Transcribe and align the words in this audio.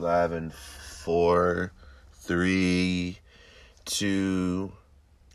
Live 0.00 0.30
in 0.30 0.50
four, 0.50 1.72
three, 2.12 3.18
two. 3.84 4.70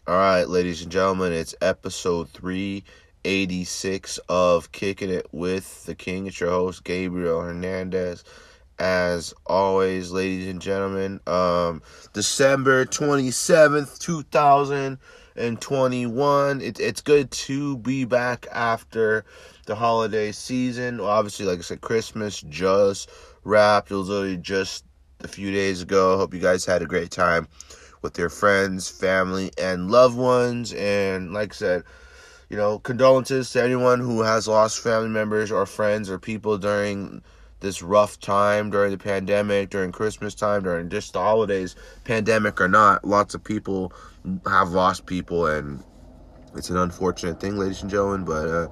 All 0.07 0.15
right, 0.15 0.47
ladies 0.47 0.81
and 0.81 0.89
gentlemen, 0.89 1.33
it's 1.33 1.53
episode 1.59 2.29
386 2.29 4.19
of 4.29 4.71
Kicking 4.71 5.09
It 5.09 5.27
with 5.33 5.85
the 5.85 5.95
King. 5.95 6.27
It's 6.27 6.39
your 6.39 6.51
host, 6.51 6.85
Gabriel 6.85 7.41
Hernandez. 7.41 8.23
As 8.79 9.33
always, 9.45 10.13
ladies 10.13 10.47
and 10.47 10.61
gentlemen, 10.61 11.19
um, 11.27 11.81
December 12.13 12.85
27th, 12.85 13.99
2021. 13.99 16.61
It, 16.61 16.79
it's 16.79 17.01
good 17.01 17.29
to 17.31 17.77
be 17.79 18.05
back 18.05 18.47
after 18.49 19.25
the 19.65 19.75
holiday 19.75 20.31
season. 20.31 21.01
Obviously, 21.01 21.45
like 21.45 21.59
I 21.59 21.63
said, 21.63 21.81
Christmas 21.81 22.41
just 22.43 23.09
wrapped. 23.43 23.91
It 23.91 23.95
was 23.95 24.09
literally 24.09 24.37
just 24.37 24.85
a 25.21 25.27
few 25.27 25.51
days 25.51 25.81
ago. 25.81 26.17
Hope 26.17 26.33
you 26.33 26.39
guys 26.39 26.65
had 26.65 26.81
a 26.81 26.85
great 26.85 27.11
time 27.11 27.47
with 28.01 28.17
your 28.17 28.29
friends, 28.29 28.89
family, 28.89 29.51
and 29.57 29.89
loved 29.89 30.17
ones. 30.17 30.73
And 30.73 31.33
like 31.33 31.53
I 31.53 31.55
said, 31.55 31.83
you 32.49 32.57
know, 32.57 32.79
condolences 32.79 33.51
to 33.51 33.63
anyone 33.63 33.99
who 33.99 34.21
has 34.21 34.47
lost 34.47 34.79
family 34.79 35.09
members 35.09 35.51
or 35.51 35.65
friends 35.65 36.09
or 36.09 36.19
people 36.19 36.57
during 36.57 37.23
this 37.63 37.81
rough 37.81 38.19
time 38.19 38.69
during 38.69 38.91
the 38.91 38.97
pandemic, 38.97 39.71
during 39.71 39.91
Christmas 39.91 40.35
time, 40.35 40.61
during 40.61 40.89
just 40.89 41.13
the 41.13 41.19
holidays, 41.19 41.75
pandemic 42.03 42.61
or 42.61 42.67
not. 42.67 43.03
Lots 43.05 43.33
of 43.33 43.43
people 43.43 43.91
have 44.45 44.71
lost 44.71 45.07
people, 45.07 45.47
and 45.47 45.81
it's 46.55 46.69
an 46.69 46.77
unfortunate 46.77 47.39
thing, 47.39 47.57
ladies 47.57 47.81
and 47.81 47.89
gentlemen, 47.89 48.25
but 48.25 48.47
uh, 48.47 48.67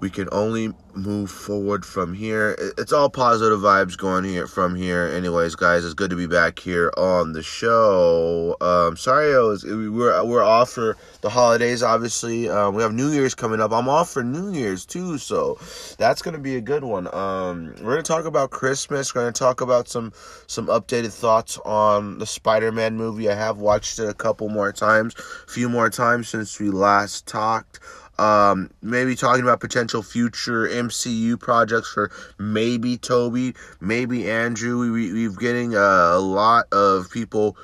we 0.00 0.10
can 0.10 0.28
only 0.30 0.72
move 0.94 1.30
forward 1.30 1.84
from 1.84 2.14
here. 2.14 2.56
It's 2.76 2.92
all 2.92 3.08
positive 3.10 3.60
vibes 3.60 3.96
going 3.96 4.24
here 4.24 4.46
from 4.46 4.74
here. 4.74 5.06
Anyways, 5.06 5.54
guys, 5.54 5.84
it's 5.84 5.94
good 5.94 6.10
to 6.10 6.16
be 6.16 6.26
back 6.26 6.58
here 6.58 6.92
on 6.96 7.32
the 7.32 7.42
show. 7.42 8.56
Um, 8.60 8.96
sorry, 8.96 9.34
I 9.34 9.38
was 9.38 9.64
we're 9.64 10.24
we're 10.24 10.42
off 10.42 10.70
for 10.70 10.96
the 11.20 11.30
holidays. 11.30 11.82
Obviously, 11.82 12.48
um, 12.48 12.74
we 12.74 12.82
have 12.82 12.92
New 12.92 13.10
Year's 13.10 13.34
coming 13.34 13.60
up. 13.60 13.72
I'm 13.72 13.88
off 13.88 14.10
for 14.10 14.22
New 14.22 14.52
Year's 14.52 14.86
too, 14.86 15.18
so 15.18 15.58
that's 15.98 16.22
gonna 16.22 16.38
be 16.38 16.56
a 16.56 16.60
good 16.60 16.84
one. 16.84 17.12
Um, 17.12 17.74
we're 17.80 17.92
gonna 17.92 18.02
talk 18.02 18.24
about 18.24 18.50
Christmas. 18.50 19.14
We're 19.14 19.22
gonna 19.22 19.32
talk 19.32 19.60
about 19.60 19.88
some 19.88 20.12
some 20.46 20.66
updated 20.66 21.12
thoughts 21.12 21.58
on 21.64 22.18
the 22.18 22.26
Spider-Man 22.26 22.96
movie. 22.96 23.28
I 23.28 23.34
have 23.34 23.58
watched 23.58 23.98
it 23.98 24.08
a 24.08 24.14
couple 24.14 24.48
more 24.48 24.72
times, 24.72 25.14
a 25.16 25.50
few 25.50 25.68
more 25.68 25.90
times 25.90 26.28
since 26.28 26.58
we 26.60 26.70
last 26.70 27.26
talked 27.26 27.80
um, 28.18 28.70
maybe 28.82 29.14
talking 29.14 29.42
about 29.42 29.60
potential 29.60 30.02
future 30.02 30.66
MCU 30.68 31.38
projects 31.38 31.88
for 31.92 32.10
maybe 32.38 32.96
Tobey, 32.96 33.54
maybe 33.80 34.30
Andrew. 34.30 34.80
We, 34.80 34.90
we, 34.90 35.12
we've 35.12 35.38
getting 35.38 35.74
a, 35.74 35.78
a 35.78 36.20
lot 36.20 36.66
of 36.72 37.10
people 37.10 37.56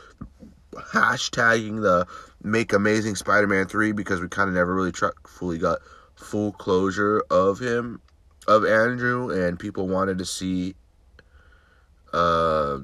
hashtagging 0.72 1.82
the 1.82 2.06
Make 2.42 2.72
Amazing 2.72 3.16
Spider-Man 3.16 3.66
3 3.66 3.92
because 3.92 4.20
we 4.20 4.28
kind 4.28 4.48
of 4.48 4.54
never 4.54 4.75
really 4.75 4.92
tr- 4.92 5.06
fully 5.26 5.59
got 5.59 5.81
full 6.15 6.53
closure 6.53 7.22
of 7.31 7.59
him, 7.59 8.00
of 8.47 8.65
Andrew, 8.65 9.31
and 9.31 9.59
people 9.59 9.88
wanted 9.88 10.19
to 10.19 10.25
see, 10.25 10.75
uh, 12.12 12.78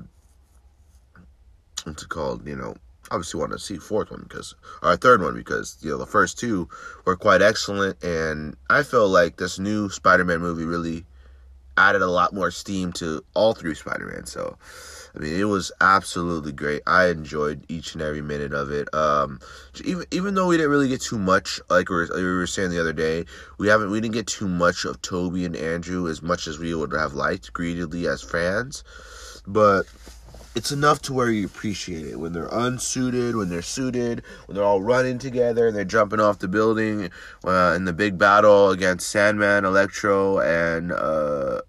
what's 1.85 2.03
it 2.03 2.09
called, 2.09 2.47
you 2.49 2.57
know, 2.57 2.75
obviously 3.11 3.41
want 3.41 3.53
to 3.53 3.59
see 3.59 3.77
fourth 3.77 4.11
one 4.11 4.23
because 4.23 4.55
our 4.83 4.97
third 4.97 5.23
one 5.23 5.35
because 5.35 5.77
you 5.81 5.91
know 5.91 5.99
the 5.99 6.07
first 6.07 6.39
two 6.39 6.69
were 7.05 7.17
quite 7.17 7.43
excellent. 7.43 8.03
And 8.03 8.57
I 8.69 8.83
feel 8.83 9.09
like 9.09 9.37
this 9.37 9.59
new 9.59 9.89
Spider-Man 9.89 10.41
movie 10.41 10.65
really 10.65 11.05
added 11.77 12.03
a 12.03 12.11
lot 12.11 12.35
more 12.35 12.51
steam 12.51 12.93
to 12.93 13.25
all 13.35 13.55
three 13.55 13.75
Spider-Man. 13.75 14.27
So 14.27 14.57
I 15.15 15.19
mean 15.19 15.39
it 15.39 15.45
was 15.45 15.73
absolutely 15.81 16.53
great. 16.53 16.83
I 16.87 17.09
enjoyed 17.09 17.65
each 17.69 17.95
and 17.95 18.03
every 18.03 18.23
minute 18.23 18.53
of 18.53 18.71
it. 18.71 18.93
Um 18.95 19.41
even 19.85 20.05
even 20.11 20.35
though 20.35 20.47
we 20.47 20.57
didn't 20.57 20.71
really 20.71 20.89
get 20.89 21.01
too 21.01 21.19
much 21.19 21.61
like 21.69 21.89
we 21.89 21.97
were, 21.97 22.09
we 22.15 22.23
were 22.23 22.47
saying 22.47 22.71
the 22.71 22.81
other 22.81 22.93
day 22.93 23.25
we 23.59 23.69
haven't 23.69 23.91
we 23.91 24.01
didn't 24.01 24.15
get 24.15 24.27
too 24.27 24.49
much 24.49 24.85
of 24.85 25.03
Tobey 25.03 25.45
and 25.45 25.57
Andrew 25.57 26.09
as 26.09 26.23
much 26.23 26.47
as 26.47 26.59
we 26.59 26.75
would 26.75 26.93
have 26.93 27.15
liked 27.15 27.53
greedily 27.53 28.07
as 28.07 28.23
fans. 28.23 28.85
But 29.47 29.87
it's 30.55 30.73
enough 30.73 31.01
to 31.03 31.13
where 31.13 31.31
you 31.31 31.47
appreciate 31.47 32.07
it 32.07 32.19
when 32.19 32.33
they're 32.33 32.49
unsuited, 32.49 33.37
when 33.37 33.49
they're 33.49 33.63
suited, 33.63 34.23
when 34.47 34.57
they're 34.57 34.65
all 34.65 34.83
running 34.83 35.19
together 35.19 35.69
and 35.69 35.77
they're 35.77 35.85
jumping 35.85 36.21
off 36.21 36.41
the 36.41 36.49
building 36.49 37.11
uh, 37.45 37.75
in 37.77 37.85
the 37.85 37.93
big 37.93 38.19
battle 38.19 38.71
against 38.71 39.09
Sandman, 39.11 39.65
Electro, 39.65 40.41
and 40.41 40.93
uh, 40.93 41.61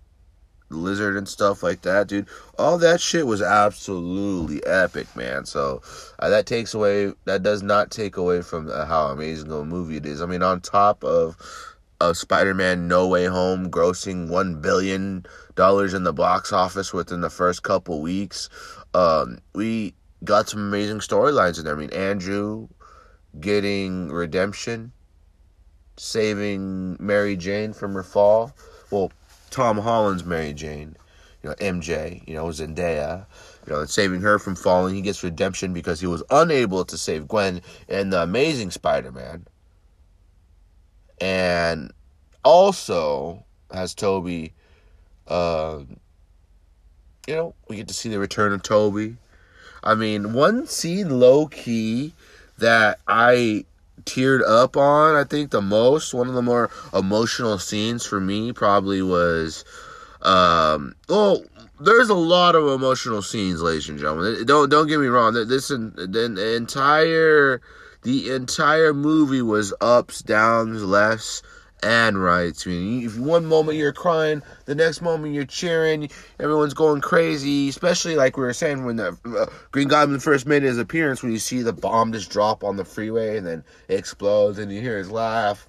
Lizard 0.69 1.15
and 1.15 1.27
stuff 1.27 1.61
like 1.61 1.81
that, 1.81 2.07
dude. 2.07 2.27
All 2.57 2.77
that 2.79 3.01
shit 3.01 3.27
was 3.27 3.41
absolutely 3.41 4.65
epic, 4.65 5.15
man. 5.15 5.45
So 5.45 5.81
uh, 6.19 6.29
that 6.29 6.45
takes 6.45 6.73
away, 6.73 7.13
that 7.25 7.43
does 7.43 7.61
not 7.61 7.91
take 7.91 8.17
away 8.17 8.41
from 8.41 8.67
how 8.69 9.07
amazing 9.07 9.51
a 9.51 9.63
movie 9.63 9.97
it 9.97 10.05
is. 10.05 10.21
I 10.21 10.25
mean, 10.25 10.41
on 10.43 10.61
top 10.61 11.03
of 11.03 11.37
of 12.01 12.17
Spider-Man 12.17 12.87
No 12.87 13.07
Way 13.07 13.25
Home 13.25 13.69
grossing 13.69 14.27
1 14.27 14.59
billion 14.61 15.25
dollars 15.55 15.93
in 15.93 16.03
the 16.03 16.13
box 16.13 16.51
office 16.51 16.91
within 16.91 17.21
the 17.21 17.29
first 17.29 17.61
couple 17.61 18.01
weeks. 18.01 18.49
Um, 18.95 19.37
we 19.53 19.93
got 20.23 20.49
some 20.49 20.61
amazing 20.61 20.99
storylines 20.99 21.59
in 21.59 21.65
there. 21.65 21.75
I 21.75 21.79
mean, 21.79 21.93
Andrew 21.93 22.67
getting 23.39 24.09
redemption, 24.09 24.91
saving 25.97 26.97
Mary 26.99 27.37
Jane 27.37 27.71
from 27.71 27.93
her 27.93 28.03
fall. 28.03 28.51
Well, 28.89 29.11
Tom 29.51 29.77
Holland's 29.77 30.25
Mary 30.25 30.53
Jane, 30.53 30.97
you 31.43 31.49
know, 31.49 31.55
MJ, 31.57 32.27
you 32.27 32.33
know, 32.33 32.45
Zendaya, 32.47 33.27
you 33.67 33.73
know, 33.73 33.85
saving 33.85 34.21
her 34.21 34.39
from 34.39 34.55
falling. 34.55 34.95
He 34.95 35.01
gets 35.01 35.23
redemption 35.23 35.71
because 35.71 35.99
he 35.99 36.07
was 36.07 36.23
unable 36.31 36.83
to 36.85 36.97
save 36.97 37.27
Gwen 37.27 37.61
in 37.87 38.09
the 38.09 38.23
Amazing 38.23 38.71
Spider-Man. 38.71 39.45
And 41.21 41.91
also 42.43 43.45
has 43.71 43.93
Tobey. 43.93 44.53
uh, 45.27 45.79
you 47.27 47.35
know, 47.35 47.53
we 47.69 47.77
get 47.77 47.87
to 47.87 47.93
see 47.93 48.09
the 48.09 48.19
return 48.19 48.51
of 48.51 48.63
Tobey. 48.63 49.17
I 49.83 49.95
mean, 49.95 50.33
one 50.33 50.67
scene 50.67 51.19
low 51.19 51.47
key 51.47 52.13
that 52.57 52.99
I 53.07 53.65
teared 54.03 54.41
up 54.47 54.75
on, 54.75 55.15
I 55.15 55.23
think 55.23 55.51
the 55.51 55.61
most, 55.61 56.13
one 56.13 56.27
of 56.27 56.33
the 56.33 56.41
more 56.41 56.69
emotional 56.93 57.59
scenes 57.59 58.05
for 58.05 58.19
me 58.19 58.51
probably 58.51 59.01
was 59.01 59.63
um 60.23 60.93
well 61.09 61.43
there's 61.79 62.09
a 62.09 62.13
lot 62.13 62.53
of 62.55 62.67
emotional 62.67 63.23
scenes, 63.23 63.61
ladies 63.61 63.89
and 63.89 63.97
gentlemen. 63.97 64.45
Don't 64.45 64.69
don't 64.69 64.87
get 64.87 64.99
me 64.99 65.07
wrong. 65.07 65.33
This 65.33 65.69
the 65.69 66.53
entire 66.55 67.61
the 68.03 68.31
entire 68.31 68.93
movie 68.93 69.41
was 69.41 69.73
ups, 69.81 70.21
downs, 70.21 70.83
lefts, 70.83 71.43
and 71.83 72.21
rights. 72.21 72.65
I 72.65 72.71
mean, 72.71 73.05
if 73.05 73.17
one 73.17 73.45
moment 73.45 73.77
you're 73.77 73.93
crying, 73.93 74.43
the 74.65 74.75
next 74.75 75.01
moment 75.01 75.33
you're 75.33 75.45
cheering, 75.45 76.09
everyone's 76.39 76.73
going 76.73 77.01
crazy. 77.01 77.69
Especially 77.69 78.15
like 78.15 78.37
we 78.37 78.43
were 78.43 78.53
saying 78.53 78.85
when 78.85 78.97
the 78.97 79.17
uh, 79.25 79.45
Green 79.71 79.87
Goblin 79.87 80.19
first 80.19 80.45
made 80.45 80.63
his 80.63 80.77
appearance, 80.77 81.23
when 81.23 81.31
you 81.31 81.39
see 81.39 81.61
the 81.61 81.73
bomb 81.73 82.13
just 82.13 82.29
drop 82.29 82.63
on 82.63 82.77
the 82.77 82.85
freeway 82.85 83.37
and 83.37 83.47
then 83.47 83.63
it 83.87 83.99
explodes, 83.99 84.59
and 84.59 84.71
you 84.71 84.81
hear 84.81 84.97
his 84.97 85.11
laugh. 85.11 85.67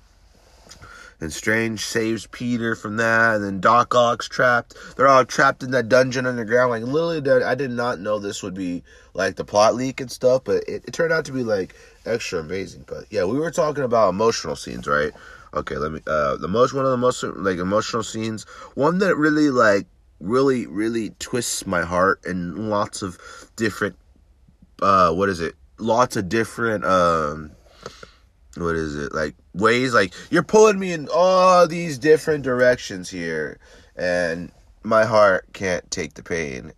And 1.23 1.33
Strange 1.33 1.85
saves 1.85 2.27
Peter 2.27 2.75
from 2.75 2.97
that, 2.97 3.37
and 3.37 3.45
then 3.45 3.61
Doc 3.61 3.95
Ock's 3.95 4.29
trapped. 4.29 4.75
They're 4.97 5.07
all 5.07 5.25
trapped 5.25 5.63
in 5.63 5.71
that 5.71 5.89
dungeon 5.89 6.27
underground. 6.27 6.71
Like 6.71 6.83
literally, 6.83 7.45
I 7.45 7.55
did 7.55 7.71
not 7.71 8.01
know 8.01 8.19
this 8.19 8.43
would 8.43 8.55
be 8.55 8.83
like 9.15 9.37
the 9.37 9.45
plot 9.45 9.77
leak 9.77 10.01
and 10.01 10.11
stuff, 10.11 10.43
but 10.43 10.65
it, 10.67 10.83
it 10.85 10.93
turned 10.93 11.13
out 11.13 11.25
to 11.27 11.33
be 11.33 11.45
like 11.45 11.77
extra 12.05 12.41
amazing. 12.41 12.87
But 12.89 13.05
yeah, 13.09 13.23
we 13.23 13.39
were 13.39 13.53
talking 13.53 13.85
about 13.85 14.09
emotional 14.09 14.57
scenes, 14.57 14.89
right? 14.89 15.13
Okay, 15.55 15.77
let 15.77 15.93
me. 15.93 16.01
Uh, 16.09 16.39
the 16.39 16.49
most 16.49 16.75
one 16.75 16.85
of 16.85 16.91
the 16.91 16.97
most 16.97 17.23
like 17.23 17.59
emotional 17.59 18.03
scenes. 18.03 18.43
One 18.75 18.99
that 18.99 19.15
really 19.15 19.51
like 19.51 19.87
really 20.19 20.67
really 20.67 21.11
twists 21.21 21.69
my 21.69 21.83
heart 21.83 22.21
in 22.27 22.69
lots 22.69 23.01
of 23.01 23.17
different. 23.55 23.95
Uh, 24.83 25.13
what 25.13 25.29
is 25.29 25.39
it? 25.39 25.55
Lots 25.79 26.17
of 26.17 26.29
different. 26.29 26.85
Um, 26.85 27.53
what 28.57 28.77
is 28.77 28.97
it 28.97 29.15
like 29.15 29.35
ways? 29.55 29.95
Like 29.95 30.15
you're 30.31 30.43
pulling 30.43 30.79
me 30.79 30.93
in 30.93 31.09
all 31.13 31.67
these 31.67 31.99
different 31.99 32.45
directions 32.45 33.09
here, 33.11 33.59
and 33.97 34.53
my 34.83 35.05
heart 35.05 35.47
can't 35.53 35.89
take 35.91 36.15
the 36.15 36.23
pain 36.23 36.73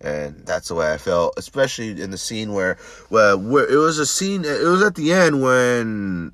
and 0.00 0.46
that's 0.46 0.68
the 0.68 0.74
way 0.74 0.92
I 0.92 0.98
felt, 0.98 1.34
especially 1.36 2.00
in 2.00 2.10
the 2.10 2.18
scene 2.18 2.52
where, 2.52 2.78
well, 3.10 3.38
where 3.38 3.68
it 3.68 3.76
was 3.76 3.98
a 3.98 4.06
scene. 4.06 4.44
It 4.44 4.62
was 4.62 4.82
at 4.82 4.94
the 4.94 5.12
end 5.12 5.42
when 5.42 6.32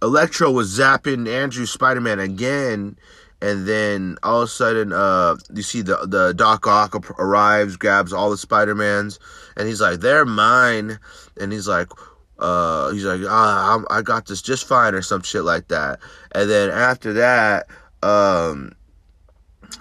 Electro 0.00 0.50
was 0.50 0.78
zapping 0.78 1.28
Andrew 1.28 1.66
Spider 1.66 2.00
Man 2.00 2.18
again, 2.18 2.96
and 3.42 3.68
then 3.68 4.16
all 4.22 4.42
of 4.42 4.48
a 4.48 4.50
sudden, 4.50 4.92
uh, 4.92 5.36
you 5.52 5.62
see 5.62 5.82
the 5.82 6.06
the 6.06 6.32
Doc 6.32 6.66
Ock 6.66 6.94
arrives, 7.18 7.76
grabs 7.76 8.12
all 8.12 8.30
the 8.30 8.38
Spider 8.38 8.74
Mans, 8.74 9.18
and 9.56 9.68
he's 9.68 9.80
like, 9.80 10.00
"They're 10.00 10.24
mine," 10.24 10.98
and 11.40 11.52
he's 11.52 11.68
like. 11.68 11.88
Uh, 12.38 12.90
he's 12.90 13.04
like, 13.04 13.20
ah, 13.28 13.82
I 13.90 14.02
got 14.02 14.26
this 14.26 14.40
just 14.42 14.66
fine, 14.66 14.94
or 14.94 15.02
some 15.02 15.22
shit 15.22 15.44
like 15.44 15.68
that. 15.68 15.98
And 16.32 16.48
then 16.48 16.70
after 16.70 17.12
that, 17.14 17.66
um, 18.02 18.72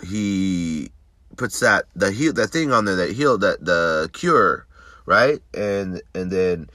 he 0.03 0.89
puts 1.35 1.59
that 1.59 1.85
the 1.95 2.11
heal 2.11 2.33
that 2.33 2.47
thing 2.47 2.71
on 2.71 2.85
there 2.85 2.95
that 2.95 3.11
heal 3.11 3.37
that 3.37 3.63
the 3.63 4.09
cure, 4.13 4.65
right? 5.05 5.39
And 5.53 6.01
and 6.15 6.31
then 6.31 6.69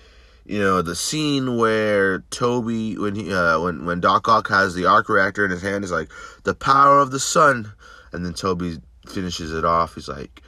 you 0.44 0.58
know 0.58 0.82
the 0.82 0.94
scene 0.96 1.56
where 1.56 2.20
Tobey 2.30 2.96
when 2.96 3.14
he 3.14 3.32
uh, 3.32 3.60
when 3.60 3.84
when 3.84 4.00
Doc 4.00 4.28
Ock 4.28 4.48
has 4.48 4.74
the 4.74 4.86
arc 4.86 5.08
reactor 5.08 5.44
in 5.44 5.50
his 5.50 5.62
hand 5.62 5.84
is 5.84 5.92
like 5.92 6.10
the 6.44 6.54
power 6.54 7.00
of 7.00 7.10
the 7.10 7.20
sun, 7.20 7.72
and 8.12 8.24
then 8.24 8.34
Tobey 8.34 8.78
finishes 9.06 9.52
it 9.52 9.64
off. 9.64 9.94
He's 9.96 10.08
like 10.08 10.41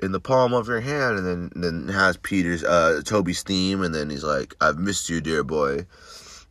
in 0.00 0.12
the 0.12 0.20
palm 0.20 0.52
of 0.52 0.68
your 0.68 0.80
hand, 0.80 1.18
and 1.18 1.26
then 1.26 1.50
then 1.54 1.88
has 1.88 2.16
Peter's 2.16 2.64
uh 2.64 3.02
Tobey's 3.04 3.42
theme, 3.42 3.82
and 3.82 3.94
then 3.94 4.10
he's 4.10 4.24
like 4.24 4.54
I've 4.60 4.78
missed 4.78 5.08
you, 5.08 5.20
dear 5.20 5.44
boy. 5.44 5.86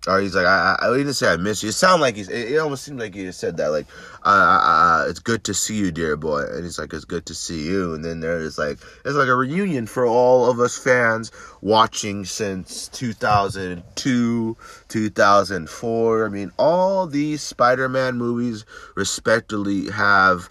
Or 0.06 0.20
he's 0.20 0.36
like, 0.36 0.46
I, 0.46 0.76
I, 0.80 0.90
I 0.90 0.98
didn't 0.98 1.14
say 1.14 1.32
I 1.32 1.38
miss 1.38 1.64
you. 1.64 1.70
It 1.70 1.74
sounded 1.74 2.02
like 2.02 2.18
he's, 2.18 2.28
it, 2.28 2.52
it 2.52 2.58
almost 2.58 2.84
seemed 2.84 3.00
like 3.00 3.16
he 3.16 3.32
said 3.32 3.56
that, 3.58 3.70
like, 3.70 3.86
uh, 4.26 4.28
uh, 4.28 5.06
it's 5.08 5.20
good 5.20 5.46
to 5.46 5.54
see 5.54 5.76
you, 5.76 5.94
dear 5.94 6.18
boy. 6.18 6.42
And 6.42 6.66
he's 6.66 6.78
like, 6.78 6.92
it's 6.92 7.06
good 7.06 7.26
to 7.28 7.34
see 7.34 7.64
you. 7.64 7.94
And 7.94 8.04
then 8.04 8.20
there's 8.20 8.58
like, 8.58 8.80
it's 9.06 9.16
like 9.16 9.30
a 9.30 9.36
reunion 9.36 9.88
for 9.88 10.06
all 10.06 10.50
of 10.50 10.60
us 10.60 10.78
fans 10.78 11.32
watching 11.62 12.26
since 12.26 12.90
2002, 12.90 14.58
2004. 14.90 16.26
I 16.26 16.30
mean, 16.30 16.52
all 16.60 17.08
these 17.08 17.42
Spider 17.42 17.88
Man 17.88 18.18
movies 18.18 18.66
respectively 18.96 19.90
have 19.90 20.50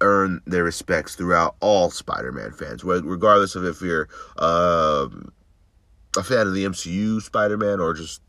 earned 0.00 0.40
their 0.46 0.64
respects 0.64 1.14
throughout 1.14 1.56
all 1.60 1.90
Spider 1.90 2.32
Man 2.32 2.52
fans, 2.52 2.84
regardless 2.84 3.54
of 3.54 3.64
if 3.64 3.80
you're, 3.80 4.08
um, 4.38 5.32
a 6.16 6.22
fan 6.22 6.46
of 6.46 6.54
the 6.54 6.64
MCU 6.64 7.20
Spider 7.20 7.56
Man 7.56 7.80
or 7.80 7.94
just 7.94 8.20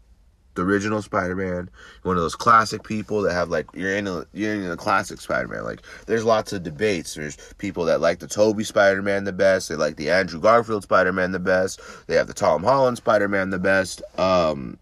the 0.59 0.65
original 0.65 1.01
Spider-Man, 1.01 1.69
one 2.03 2.17
of 2.17 2.21
those 2.21 2.35
classic 2.35 2.83
people 2.83 3.21
that 3.21 3.33
have 3.33 3.49
like 3.49 3.67
you're 3.73 3.95
in 3.95 4.07
a 4.07 4.25
you're 4.33 4.53
in 4.53 4.69
a 4.69 4.77
classic 4.77 5.21
Spider-Man. 5.21 5.63
Like 5.63 5.81
there's 6.05 6.25
lots 6.25 6.51
of 6.53 6.63
debates. 6.63 7.13
There's 7.13 7.37
people 7.57 7.85
that 7.85 8.01
like 8.01 8.19
the 8.19 8.27
Tobey 8.27 8.63
Spider-Man 8.63 9.23
the 9.23 9.33
best. 9.33 9.69
They 9.69 9.75
like 9.75 9.95
the 9.95 10.09
Andrew 10.09 10.39
Garfield 10.39 10.83
Spider-Man 10.83 11.31
the 11.31 11.39
best. 11.39 11.79
They 12.07 12.15
have 12.15 12.27
the 12.27 12.33
Tom 12.33 12.63
Holland 12.63 12.97
Spider-Man 12.97 13.51
the 13.51 13.59
best. 13.59 14.01
Um, 14.17 14.77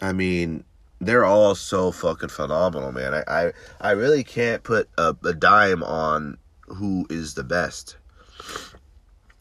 I 0.00 0.12
mean, 0.12 0.64
they're 1.02 1.24
all 1.24 1.54
so 1.56 1.90
fucking 1.90 2.28
phenomenal, 2.28 2.92
man. 2.92 3.12
I 3.12 3.24
I, 3.26 3.52
I 3.80 3.90
really 3.90 4.22
can't 4.24 4.62
put 4.62 4.88
a, 4.96 5.14
a 5.24 5.34
dime 5.34 5.82
on 5.82 6.38
who 6.66 7.06
is 7.10 7.34
the 7.34 7.44
best 7.44 7.96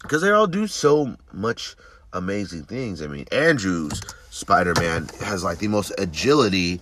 because 0.02 0.22
they 0.22 0.32
all 0.32 0.48
do 0.48 0.68
so 0.68 1.16
much 1.32 1.76
amazing 2.14 2.64
things. 2.64 3.02
I 3.02 3.08
mean, 3.08 3.26
Andrews 3.32 4.02
Spider-Man 4.32 5.10
has 5.22 5.44
like 5.44 5.60
the 5.60 5.68
most 5.68 5.92
agility 5.98 6.82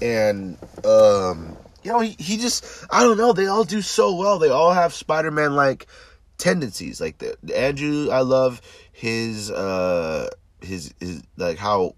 and 0.00 0.56
um 0.84 1.56
you 1.82 1.90
know 1.90 1.98
he, 1.98 2.14
he 2.18 2.36
just 2.36 2.86
I 2.90 3.02
don't 3.02 3.16
know 3.16 3.32
they 3.32 3.46
all 3.46 3.64
do 3.64 3.82
so 3.82 4.14
well 4.14 4.38
they 4.38 4.50
all 4.50 4.72
have 4.72 4.92
Spider-Man 4.92 5.56
like 5.56 5.86
tendencies 6.38 7.00
like 7.00 7.18
the 7.18 7.36
Andrew 7.56 8.10
I 8.10 8.20
love 8.20 8.62
his 8.92 9.50
uh 9.50 10.28
his 10.60 10.94
his 11.00 11.22
like 11.36 11.58
how 11.58 11.96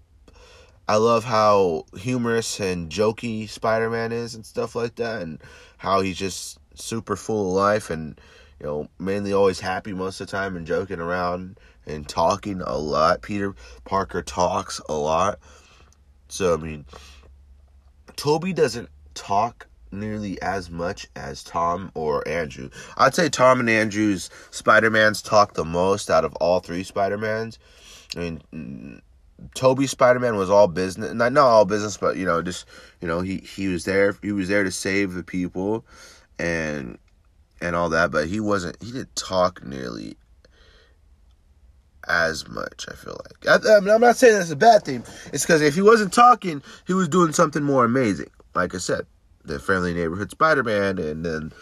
I 0.87 0.97
love 0.97 1.23
how 1.23 1.85
humorous 1.97 2.59
and 2.59 2.89
jokey 2.89 3.47
Spider-Man 3.47 4.11
is 4.11 4.35
and 4.35 4.45
stuff 4.45 4.75
like 4.75 4.95
that 4.95 5.21
and 5.21 5.41
how 5.77 6.01
he's 6.01 6.17
just 6.17 6.59
super 6.75 7.15
full 7.15 7.47
of 7.47 7.53
life 7.53 7.89
and 7.89 8.19
you 8.59 8.65
know 8.65 8.87
mainly 8.99 9.31
always 9.31 9.59
happy 9.59 9.93
most 9.93 10.19
of 10.19 10.27
the 10.27 10.31
time 10.31 10.57
and 10.57 10.67
joking 10.67 10.99
around 10.99 11.57
and 11.85 12.07
talking 12.07 12.61
a 12.61 12.77
lot. 12.77 13.21
Peter 13.21 13.53
Parker 13.85 14.21
talks 14.21 14.79
a 14.87 14.93
lot. 14.93 15.39
So, 16.27 16.53
I 16.53 16.57
mean, 16.57 16.85
Tobey 18.15 18.53
doesn't 18.53 18.89
talk 19.13 19.67
nearly 19.91 20.41
as 20.41 20.69
much 20.69 21.07
as 21.15 21.43
Tom 21.43 21.91
or 21.93 22.27
Andrew. 22.27 22.69
I'd 22.97 23.13
say 23.13 23.29
Tom 23.29 23.59
and 23.59 23.69
Andrew's 23.69 24.29
Spider-Mans 24.51 25.21
talk 25.21 25.53
the 25.53 25.65
most 25.65 26.09
out 26.09 26.25
of 26.25 26.33
all 26.37 26.59
three 26.59 26.83
Spider-Mans. 26.83 27.59
I 28.15 28.19
mean, 28.19 29.01
Tobey 29.55 29.87
Spider-Man 29.87 30.35
was 30.35 30.49
all 30.49 30.67
business, 30.67 31.13
not 31.13 31.33
not 31.33 31.45
all 31.47 31.65
business, 31.65 31.97
but 31.97 32.17
you 32.17 32.25
know, 32.25 32.41
just 32.41 32.65
you 33.01 33.07
know, 33.07 33.21
he 33.21 33.37
he 33.37 33.67
was 33.67 33.85
there, 33.85 34.15
he 34.21 34.31
was 34.31 34.47
there 34.47 34.63
to 34.63 34.71
save 34.71 35.13
the 35.13 35.23
people, 35.23 35.85
and 36.39 36.97
and 37.61 37.75
all 37.75 37.89
that, 37.89 38.11
but 38.11 38.27
he 38.27 38.39
wasn't, 38.39 38.81
he 38.83 38.91
didn't 38.91 39.15
talk 39.15 39.65
nearly 39.65 40.17
as 42.07 42.47
much. 42.47 42.85
I 42.89 42.95
feel 42.95 43.19
like 43.23 43.65
I, 43.65 43.77
I'm 43.77 44.01
not 44.01 44.17
saying 44.17 44.37
that's 44.37 44.51
a 44.51 44.55
bad 44.55 44.83
thing. 44.83 45.03
It's 45.31 45.45
because 45.45 45.61
if 45.61 45.73
he 45.75 45.81
wasn't 45.81 46.13
talking, 46.13 46.61
he 46.85 46.93
was 46.93 47.07
doing 47.07 47.31
something 47.31 47.63
more 47.63 47.85
amazing. 47.85 48.29
Like 48.53 48.75
I 48.75 48.79
said, 48.79 49.05
the 49.45 49.59
friendly 49.59 49.93
neighborhood 49.93 50.31
Spider-Man, 50.31 50.99
and 50.99 51.25
then 51.25 51.53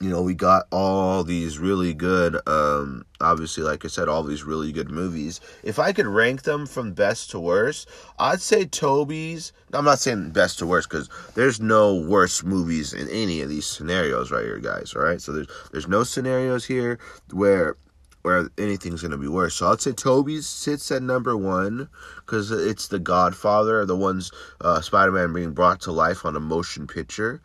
you 0.00 0.10
know 0.10 0.20
we 0.20 0.34
got 0.34 0.66
all 0.70 1.24
these 1.24 1.58
really 1.58 1.94
good. 1.94 2.36
Um, 2.46 3.06
obviously, 3.20 3.62
like 3.62 3.84
I 3.84 3.88
said, 3.88 4.08
all 4.08 4.22
these 4.22 4.44
really 4.44 4.72
good 4.72 4.90
movies. 4.90 5.40
If 5.62 5.78
I 5.78 5.92
could 5.92 6.06
rank 6.06 6.42
them 6.42 6.66
from 6.66 6.92
best 6.92 7.30
to 7.30 7.40
worst, 7.40 7.88
I'd 8.18 8.42
say 8.42 8.66
Tobey's. 8.66 9.52
I'm 9.72 9.84
not 9.84 9.98
saying 9.98 10.30
best 10.30 10.58
to 10.58 10.66
worst 10.66 10.90
because 10.90 11.08
there's 11.34 11.60
no 11.60 11.94
worst 11.94 12.44
movies 12.44 12.92
in 12.92 13.08
any 13.08 13.40
of 13.40 13.48
these 13.48 13.66
scenarios 13.66 14.30
right 14.30 14.44
here, 14.44 14.58
guys. 14.58 14.94
All 14.94 15.02
right, 15.02 15.20
so 15.20 15.32
there's 15.32 15.48
there's 15.72 15.88
no 15.88 16.04
scenarios 16.04 16.66
here 16.66 16.98
where 17.32 17.76
where 18.20 18.50
anything's 18.58 19.02
gonna 19.02 19.16
be 19.16 19.28
worse. 19.28 19.54
So 19.54 19.72
I'd 19.72 19.80
say 19.80 19.92
Tobey's 19.92 20.46
sits 20.46 20.90
at 20.90 21.02
number 21.02 21.36
one 21.36 21.88
because 22.18 22.50
it's 22.50 22.88
the 22.88 22.98
Godfather, 22.98 23.86
the 23.86 23.96
ones 23.96 24.30
uh, 24.60 24.80
Spider-Man 24.82 25.32
being 25.32 25.52
brought 25.52 25.80
to 25.82 25.92
life 25.92 26.26
on 26.26 26.36
a 26.36 26.40
motion 26.40 26.86
picture 26.86 27.40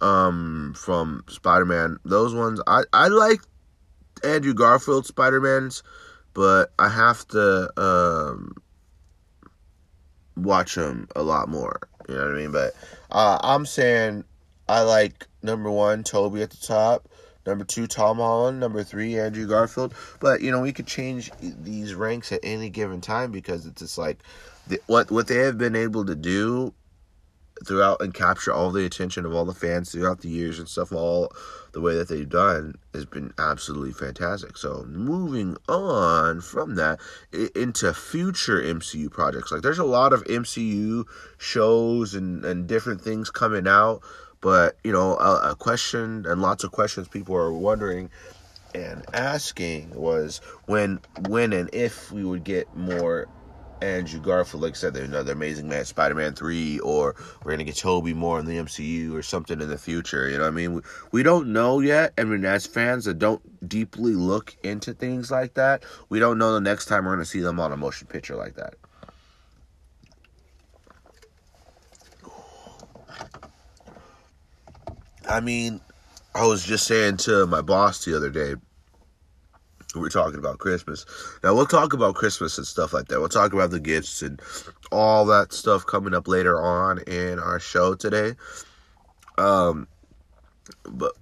um, 0.00 0.74
from 0.76 1.24
Spider-Man. 1.28 1.98
Those 2.04 2.34
ones 2.34 2.60
I 2.66 2.82
I 2.92 3.08
like 3.08 3.40
Andrew 4.24 4.54
Garfield 4.54 5.06
Spider-Man's, 5.06 5.82
but 6.34 6.72
I 6.78 6.88
have 6.88 7.26
to 7.28 7.70
um, 7.80 8.54
watch 10.36 10.74
them 10.74 11.08
a 11.16 11.22
lot 11.22 11.48
more. 11.48 11.80
You 12.08 12.14
know 12.14 12.22
what 12.22 12.32
I 12.32 12.34
mean? 12.34 12.52
But 12.52 12.74
uh, 13.10 13.38
I'm 13.42 13.66
saying 13.66 14.24
I 14.68 14.82
like 14.82 15.26
number 15.42 15.70
one 15.70 16.04
Tobey 16.04 16.42
at 16.42 16.50
the 16.50 16.56
top. 16.56 17.08
Number 17.46 17.64
two, 17.64 17.86
Tom 17.86 18.16
Holland. 18.16 18.58
Number 18.58 18.82
three, 18.82 19.18
Andrew 19.18 19.46
Garfield. 19.46 19.94
But 20.20 20.40
you 20.40 20.50
know, 20.50 20.60
we 20.60 20.72
could 20.72 20.86
change 20.86 21.30
these 21.40 21.94
ranks 21.94 22.32
at 22.32 22.40
any 22.42 22.70
given 22.70 23.00
time 23.00 23.30
because 23.30 23.66
it's 23.66 23.80
just 23.80 23.98
like 23.98 24.22
the, 24.66 24.80
what 24.86 25.10
what 25.10 25.28
they 25.28 25.36
have 25.36 25.56
been 25.56 25.76
able 25.76 26.04
to 26.06 26.16
do 26.16 26.74
throughout 27.64 28.00
and 28.00 28.12
capture 28.12 28.52
all 28.52 28.70
the 28.70 28.84
attention 28.84 29.24
of 29.24 29.34
all 29.34 29.44
the 29.44 29.54
fans 29.54 29.92
throughout 29.92 30.20
the 30.20 30.28
years 30.28 30.58
and 30.58 30.68
stuff. 30.68 30.92
All 30.92 31.32
the 31.72 31.80
way 31.80 31.94
that 31.94 32.08
they've 32.08 32.28
done 32.28 32.74
has 32.94 33.04
been 33.04 33.32
absolutely 33.38 33.92
fantastic. 33.92 34.56
So 34.56 34.84
moving 34.88 35.56
on 35.68 36.40
from 36.40 36.74
that 36.76 37.00
into 37.54 37.92
future 37.92 38.60
MCU 38.60 39.10
projects, 39.10 39.52
like 39.52 39.62
there's 39.62 39.78
a 39.78 39.84
lot 39.84 40.12
of 40.12 40.24
MCU 40.24 41.04
shows 41.38 42.14
and 42.14 42.44
and 42.44 42.66
different 42.66 43.00
things 43.00 43.30
coming 43.30 43.66
out. 43.66 44.00
But 44.40 44.76
you 44.84 44.92
know, 44.92 45.16
a, 45.16 45.52
a 45.52 45.56
question 45.56 46.26
and 46.26 46.40
lots 46.40 46.64
of 46.64 46.72
questions 46.72 47.08
people 47.08 47.36
are 47.36 47.52
wondering 47.52 48.10
and 48.74 49.04
asking 49.14 49.90
was 49.94 50.40
when 50.66 51.00
when 51.28 51.52
and 51.52 51.70
if 51.72 52.12
we 52.12 52.24
would 52.24 52.44
get 52.44 52.74
more 52.76 53.26
Andrew 53.82 54.20
Garfield, 54.20 54.62
like 54.62 54.72
I 54.72 54.76
said, 54.76 54.94
there's 54.94 55.08
another 55.08 55.32
Amazing 55.32 55.68
Man, 55.68 55.84
Spider 55.84 56.14
Man 56.14 56.34
3, 56.34 56.78
or 56.80 57.14
we're 57.44 57.50
going 57.50 57.58
to 57.58 57.64
get 57.64 57.76
Tobey 57.76 58.14
more 58.14 58.38
in 58.38 58.46
the 58.46 58.56
MCU 58.56 59.12
or 59.14 59.22
something 59.22 59.60
in 59.60 59.68
the 59.68 59.78
future. 59.78 60.28
You 60.28 60.38
know 60.38 60.44
what 60.44 60.48
I 60.48 60.52
mean? 60.52 60.74
We, 60.74 60.80
we 61.12 61.22
don't 61.22 61.52
know 61.52 61.80
yet. 61.80 62.14
I 62.16 62.24
mean, 62.24 62.44
as 62.44 62.66
fans 62.66 63.04
that 63.04 63.18
don't 63.18 63.68
deeply 63.68 64.14
look 64.14 64.56
into 64.62 64.94
things 64.94 65.30
like 65.30 65.54
that, 65.54 65.84
we 66.08 66.18
don't 66.18 66.38
know 66.38 66.54
the 66.54 66.60
next 66.60 66.86
time 66.86 67.04
we're 67.04 67.14
going 67.14 67.24
to 67.24 67.30
see 67.30 67.40
them 67.40 67.60
on 67.60 67.72
a 67.72 67.76
motion 67.76 68.06
picture 68.06 68.36
like 68.36 68.54
that. 68.54 68.74
I 75.28 75.40
mean, 75.40 75.80
I 76.34 76.46
was 76.46 76.64
just 76.64 76.86
saying 76.86 77.16
to 77.18 77.46
my 77.46 77.62
boss 77.62 78.04
the 78.04 78.16
other 78.16 78.30
day, 78.30 78.54
we're 79.98 80.08
talking 80.08 80.38
about 80.38 80.58
Christmas. 80.58 81.06
Now 81.42 81.54
we'll 81.54 81.66
talk 81.66 81.92
about 81.92 82.14
Christmas 82.14 82.58
and 82.58 82.66
stuff 82.66 82.92
like 82.92 83.08
that. 83.08 83.20
We'll 83.20 83.28
talk 83.28 83.52
about 83.52 83.70
the 83.70 83.80
gifts 83.80 84.22
and 84.22 84.40
all 84.92 85.26
that 85.26 85.52
stuff 85.52 85.86
coming 85.86 86.14
up 86.14 86.28
later 86.28 86.60
on 86.60 86.98
in 87.00 87.38
our 87.38 87.60
show 87.60 87.94
today. 87.94 88.34
Um, 89.38 89.88
but 90.84 91.12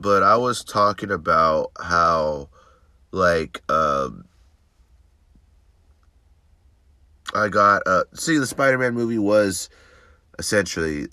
but 0.00 0.22
I 0.22 0.36
was 0.36 0.64
talking 0.64 1.10
about 1.10 1.72
how 1.80 2.48
like 3.10 3.62
um 3.70 4.24
I 7.34 7.48
got 7.48 7.82
uh 7.86 8.04
see 8.14 8.38
the 8.38 8.46
Spider-Man 8.46 8.94
movie 8.94 9.18
was 9.18 9.68
essentially 10.38 11.08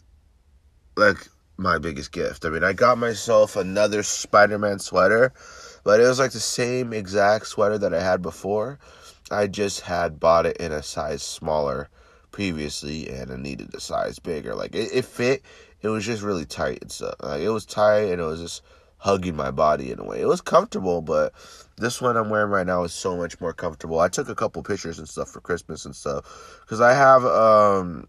like 0.95 1.27
my 1.57 1.77
biggest 1.77 2.11
gift. 2.11 2.45
I 2.45 2.49
mean, 2.49 2.63
I 2.63 2.73
got 2.73 2.97
myself 2.97 3.55
another 3.55 4.03
Spider-Man 4.03 4.79
sweater 4.79 5.33
but 5.83 5.99
it 5.99 6.07
was 6.07 6.19
like 6.19 6.31
the 6.31 6.39
same 6.39 6.93
exact 6.93 7.47
sweater 7.47 7.77
that 7.77 7.93
I 7.93 8.01
had 8.01 8.21
before. 8.21 8.79
I 9.31 9.47
just 9.47 9.81
had 9.81 10.19
bought 10.19 10.45
it 10.45 10.57
in 10.57 10.71
a 10.71 10.83
size 10.83 11.23
smaller 11.23 11.89
previously 12.31 13.09
and 13.09 13.31
I 13.31 13.37
needed 13.37 13.73
a 13.73 13.79
size 13.79 14.19
bigger. 14.19 14.55
Like 14.55 14.75
it, 14.75 14.89
it 14.93 15.05
fit. 15.05 15.43
It 15.81 15.87
was 15.87 16.05
just 16.05 16.21
really 16.21 16.45
tight 16.45 16.79
and 16.81 16.91
stuff. 16.91 17.15
Like 17.21 17.41
it 17.41 17.49
was 17.49 17.65
tight 17.65 18.11
and 18.11 18.21
it 18.21 18.25
was 18.25 18.41
just 18.41 18.61
hugging 18.97 19.35
my 19.35 19.49
body 19.49 19.91
in 19.91 19.99
a 19.99 20.03
way. 20.03 20.21
It 20.21 20.27
was 20.27 20.41
comfortable, 20.41 21.01
but 21.01 21.33
this 21.77 22.01
one 22.01 22.17
I'm 22.17 22.29
wearing 22.29 22.51
right 22.51 22.67
now 22.67 22.83
is 22.83 22.93
so 22.93 23.17
much 23.17 23.39
more 23.41 23.53
comfortable. 23.53 23.99
I 23.99 24.09
took 24.09 24.29
a 24.29 24.35
couple 24.35 24.61
pictures 24.63 24.99
and 24.99 25.09
stuff 25.09 25.29
for 25.29 25.41
Christmas 25.41 25.85
and 25.85 25.95
stuff 25.95 26.59
because 26.61 26.81
I 26.81 26.93
have 26.93 27.25
um 27.25 28.07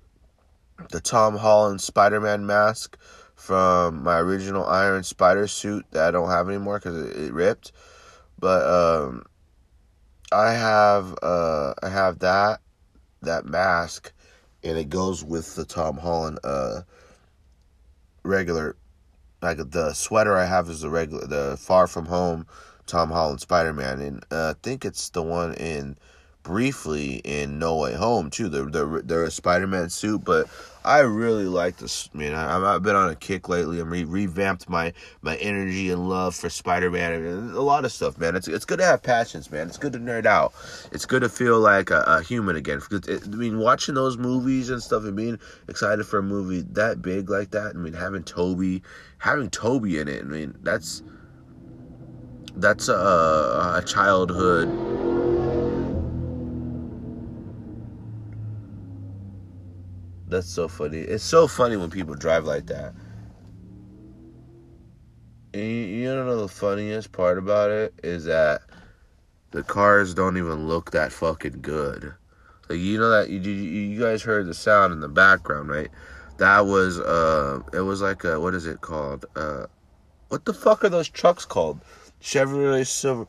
the 0.91 1.00
Tom 1.00 1.37
Holland 1.37 1.81
Spider-Man 1.81 2.45
mask 2.45 2.99
from 3.43 4.05
my 4.05 4.21
original 4.21 4.65
Iron 4.67 5.03
Spider 5.03 5.49
suit 5.49 5.85
that 5.91 6.07
I 6.07 6.11
don't 6.13 6.29
have 6.29 6.49
anymore 6.49 6.79
because 6.79 7.11
it, 7.11 7.17
it, 7.17 7.33
ripped. 7.33 7.73
But 8.39 8.65
um, 8.65 9.25
I 10.31 10.53
have 10.53 11.17
uh, 11.23 11.75
I 11.83 11.89
have 11.89 12.21
that 12.21 12.61
that 13.23 13.45
mask, 13.45 14.13
and 14.63 14.79
it 14.79 14.91
goes 14.91 15.25
with 15.25 15.57
the 15.57 15.65
Tom 15.65 15.97
Holland 15.97 16.39
uh, 16.45 16.83
regular 18.23 18.77
like 19.43 19.59
the 19.73 19.93
sweater 19.93 20.37
I 20.37 20.45
have 20.45 20.69
is 20.69 20.83
the 20.83 20.91
regular 20.91 21.27
the 21.27 21.57
Far 21.59 21.89
From 21.89 22.07
Home 22.07 22.47
Tom 22.87 23.11
Holland 23.11 23.41
Spider 23.41 23.73
Man, 23.73 24.01
and 24.01 24.25
uh, 24.31 24.55
I 24.55 24.61
think 24.63 24.85
it's 24.85 25.09
the 25.11 25.23
one 25.23 25.55
in 25.55 25.97
briefly 26.45 27.17
in 27.25 27.59
No 27.59 27.77
Way 27.77 27.95
Home 27.95 28.31
too. 28.31 28.49
The 28.49 28.67
the 28.67 29.03
the 29.05 29.31
Spider 29.33 29.67
Man 29.67 29.91
suit, 29.91 30.25
but 30.25 30.47
I 30.85 31.01
really 31.01 31.45
like 31.45 31.77
this. 31.77 32.12
Man, 32.12 32.35
I, 32.35 32.75
I've 32.75 32.83
been 32.83 32.97
on 32.97 33.09
a 33.09 33.15
kick 33.15 33.49
lately. 33.49 33.79
I'm 33.79 33.91
re- 33.91 34.05
revamped 34.05 34.69
my 34.69 34.93
my 35.21 35.37
energy 35.37 35.91
and 35.91 36.09
love 36.09 36.35
for 36.35 36.51
Spider 36.51 36.91
Man 36.91 37.12
and 37.12 37.55
a 37.55 37.61
lot 37.61 37.85
of 37.85 37.93
stuff, 37.93 38.19
man. 38.19 38.35
It's 38.35 38.49
it's 38.49 38.65
good 38.65 38.79
to 38.79 38.85
have 38.85 39.03
passions, 39.03 39.51
man. 39.51 39.69
It's 39.69 39.79
good 39.79 39.93
to 39.93 40.01
nerd 40.01 40.27
out. 40.27 40.53
It's 40.91 41.07
good 41.07 41.23
to 41.23 41.29
feel 41.29 41.61
like 41.61 41.91
a, 41.91 42.03
a 42.07 42.23
human 42.23 42.57
again. 42.57 42.81
I 42.91 43.27
mean, 43.29 43.59
watching 43.59 43.95
those 43.95 44.17
movies 44.19 44.71
and 44.71 44.83
stuff 44.83 45.05
and 45.05 45.17
being 45.17 45.39
excited 45.69 46.05
for 46.05 46.19
a 46.19 46.23
movie 46.23 46.62
that 46.73 47.01
big 47.01 47.31
like 47.31 47.53
that. 47.53 47.77
I 47.77 47.79
mean, 47.79 47.93
having 47.93 48.25
Tobey, 48.25 48.83
having 49.19 49.51
Tobey 49.51 50.01
in 50.01 50.09
it. 50.09 50.23
I 50.23 50.25
mean, 50.25 50.59
that's 50.62 51.03
that's 52.57 52.89
a, 52.89 52.93
a 53.77 53.83
childhood 53.87 54.69
That's 60.33 60.49
so 60.49 60.67
funny. 60.67 60.99
It's 60.99 61.23
so 61.23 61.47
funny 61.47 61.77
when 61.77 61.91
people 61.91 62.15
drive 62.15 62.47
like 62.47 62.67
that. 62.67 62.95
And 65.53 65.62
you, 65.62 65.69
you 65.69 66.07
know 66.07 66.41
the 66.41 66.49
funniest 66.49 67.12
part 67.12 67.37
about 67.37 67.71
it 67.71 67.93
is 68.03 68.25
that 68.25 68.62
the 69.51 69.62
cars 69.62 70.15
don't 70.15 70.39
even 70.39 70.67
look 70.67 70.93
that 70.93 71.12
fucking 71.12 71.61
good. 71.61 72.15
Like 72.71 72.79
you 72.79 72.99
know 72.99 73.11
that 73.11 73.29
you 73.29 73.39
you 73.41 74.01
guys 74.01 74.23
heard 74.23 74.47
the 74.47 74.55
sound 74.55 74.95
in 74.95 75.01
the 75.01 75.09
background, 75.09 75.69
right? 75.69 75.91
That 76.39 76.65
was 76.65 76.99
uh 76.99 77.61
it 77.75 77.81
was 77.81 78.01
like 78.01 78.25
a 78.25 78.41
what 78.41 78.55
is 78.55 78.65
it 78.65 78.81
called? 78.81 79.27
Uh 79.37 79.67
what 80.29 80.47
the 80.47 80.55
fuck 80.55 80.83
are 80.83 80.89
those 80.89 81.11
trucks 81.11 81.45
called? 81.45 81.81
Chevrolet 82.23 82.87
Silver 82.87 83.27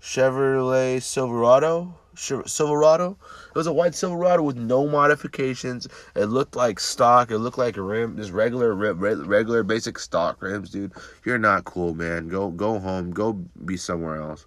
Chevrolet 0.00 1.02
Silverado? 1.02 1.96
Silverado. 2.16 3.16
It 3.48 3.54
was 3.54 3.66
a 3.66 3.72
white 3.72 3.94
Silverado 3.94 4.42
with 4.42 4.56
no 4.56 4.86
modifications. 4.88 5.88
It 6.14 6.26
looked 6.26 6.56
like 6.56 6.80
stock. 6.80 7.30
It 7.30 7.38
looked 7.38 7.58
like 7.58 7.76
a 7.76 7.82
rim, 7.82 8.16
just 8.16 8.32
regular, 8.32 8.74
regular, 8.74 9.62
basic 9.62 9.98
stock 9.98 10.42
rims, 10.42 10.70
dude. 10.70 10.92
You're 11.24 11.38
not 11.38 11.64
cool, 11.64 11.94
man. 11.94 12.28
Go, 12.28 12.50
go 12.50 12.78
home. 12.78 13.10
Go 13.10 13.32
be 13.64 13.76
somewhere 13.76 14.20
else. 14.20 14.46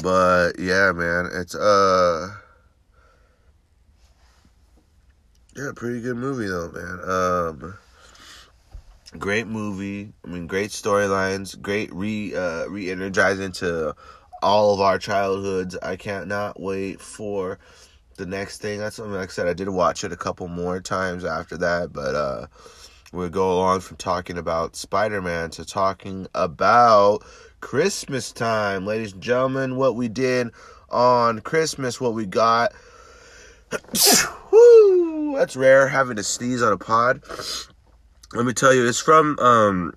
But 0.00 0.60
yeah, 0.60 0.92
man, 0.92 1.28
it's 1.32 1.56
uh 1.56 2.28
yeah, 5.56 5.72
pretty 5.74 6.00
good 6.00 6.16
movie 6.16 6.46
though, 6.46 6.70
man. 6.70 7.00
Um 7.02 7.78
great 9.16 9.46
movie. 9.46 10.12
I 10.24 10.28
mean, 10.28 10.46
great 10.46 10.70
storylines, 10.70 11.60
great 11.60 11.92
re 11.94 12.34
uh, 12.34 12.66
re-energizing 12.66 13.52
to 13.52 13.94
all 14.42 14.74
of 14.74 14.80
our 14.80 14.98
childhoods. 14.98 15.76
I 15.82 15.96
can't 15.96 16.26
not 16.26 16.60
wait 16.60 17.00
for 17.00 17.58
the 18.16 18.26
next 18.26 18.58
thing. 18.58 18.78
That's 18.78 18.96
something 18.96 19.14
like 19.14 19.30
I 19.30 19.32
said. 19.32 19.48
I 19.48 19.54
did 19.54 19.68
watch 19.68 20.04
it 20.04 20.12
a 20.12 20.16
couple 20.16 20.48
more 20.48 20.80
times 20.80 21.24
after 21.24 21.56
that, 21.58 21.92
but 21.92 22.14
uh, 22.14 22.46
we'll 23.12 23.28
go 23.28 23.52
along 23.52 23.80
from 23.80 23.96
talking 23.96 24.36
about 24.36 24.76
Spider-Man 24.76 25.50
to 25.50 25.64
talking 25.64 26.26
about 26.34 27.24
Christmas 27.60 28.32
time, 28.32 28.84
ladies 28.86 29.12
and 29.12 29.22
gentlemen. 29.22 29.76
What 29.76 29.96
we 29.96 30.08
did 30.08 30.50
on 30.90 31.40
Christmas, 31.40 32.00
what 32.00 32.14
we 32.14 32.26
got. 32.26 32.72
Woo, 34.50 35.36
that's 35.36 35.56
rare 35.56 35.88
having 35.88 36.16
to 36.16 36.22
sneeze 36.22 36.62
on 36.62 36.72
a 36.72 36.78
pod 36.78 37.22
let 38.32 38.44
me 38.44 38.52
tell 38.52 38.74
you, 38.74 38.86
it's 38.86 39.00
from 39.00 39.38
um 39.38 39.94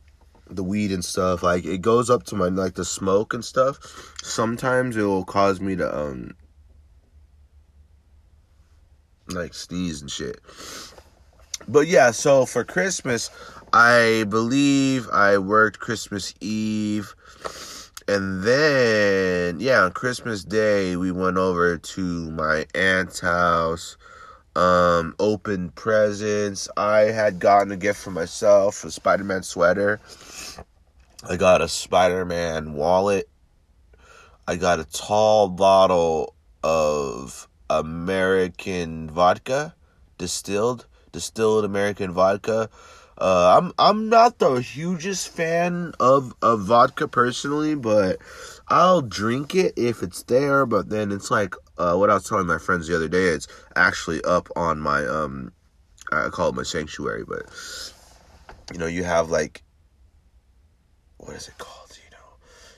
the 0.49 0.63
weed 0.63 0.91
and 0.91 1.03
stuff. 1.03 1.43
Like 1.43 1.65
it 1.65 1.81
goes 1.81 2.09
up 2.09 2.23
to 2.25 2.35
my 2.35 2.47
like 2.47 2.75
the 2.75 2.85
smoke 2.85 3.33
and 3.33 3.43
stuff. 3.43 3.79
Sometimes 4.23 4.97
it 4.97 5.03
will 5.03 5.25
cause 5.25 5.59
me 5.59 5.75
to 5.75 5.97
um 5.97 6.35
like 9.29 9.53
sneeze 9.53 10.01
and 10.01 10.11
shit. 10.11 10.39
But 11.67 11.87
yeah, 11.87 12.11
so 12.11 12.45
for 12.45 12.63
Christmas, 12.63 13.29
I 13.73 14.25
believe 14.29 15.07
I 15.09 15.37
worked 15.37 15.79
Christmas 15.79 16.33
Eve. 16.41 17.15
And 18.07 18.43
then, 18.43 19.59
yeah, 19.59 19.83
on 19.83 19.91
Christmas 19.91 20.43
Day, 20.43 20.95
we 20.95 21.11
went 21.11 21.37
over 21.37 21.77
to 21.77 22.31
my 22.31 22.65
aunt's 22.73 23.19
house 23.19 23.95
um, 24.55 25.15
open 25.19 25.69
presents. 25.69 26.69
I 26.75 26.99
had 27.01 27.39
gotten 27.39 27.71
a 27.71 27.77
gift 27.77 28.01
for 28.01 28.11
myself, 28.11 28.83
a 28.83 28.91
Spider 28.91 29.23
Man 29.23 29.43
sweater. 29.43 29.99
I 31.27 31.37
got 31.37 31.61
a 31.61 31.67
Spider 31.67 32.25
Man 32.25 32.73
wallet. 32.73 33.29
I 34.47 34.55
got 34.55 34.79
a 34.79 34.85
tall 34.85 35.49
bottle 35.49 36.35
of 36.63 37.47
American 37.69 39.09
vodka, 39.09 39.75
distilled, 40.17 40.87
distilled 41.11 41.63
American 41.63 42.11
vodka. 42.11 42.69
Uh, 43.17 43.59
I'm 43.59 43.71
I'm 43.77 44.09
not 44.09 44.39
the 44.39 44.55
hugest 44.55 45.29
fan 45.29 45.93
of 45.99 46.33
of 46.41 46.61
vodka 46.61 47.07
personally, 47.07 47.75
but 47.75 48.17
I'll 48.67 49.01
drink 49.01 49.53
it 49.53 49.73
if 49.77 50.01
it's 50.01 50.23
there, 50.23 50.65
but 50.65 50.89
then 50.89 51.11
it's 51.11 51.29
like 51.29 51.53
uh, 51.77 51.95
what 51.95 52.09
I 52.09 52.15
was 52.15 52.27
telling 52.27 52.47
my 52.47 52.57
friends 52.57 52.87
the 52.87 52.95
other 52.95 53.09
day. 53.09 53.25
It's 53.25 53.47
actually 53.75 54.23
up 54.23 54.49
on 54.55 54.79
my 54.79 55.05
um, 55.05 55.51
I 56.11 56.29
call 56.29 56.49
it 56.49 56.55
my 56.55 56.63
sanctuary, 56.63 57.23
but 57.27 57.43
you 58.71 58.79
know, 58.79 58.87
you 58.87 59.03
have 59.03 59.29
like 59.29 59.63
what 61.17 61.35
is 61.35 61.47
it 61.47 61.57
called? 61.57 61.81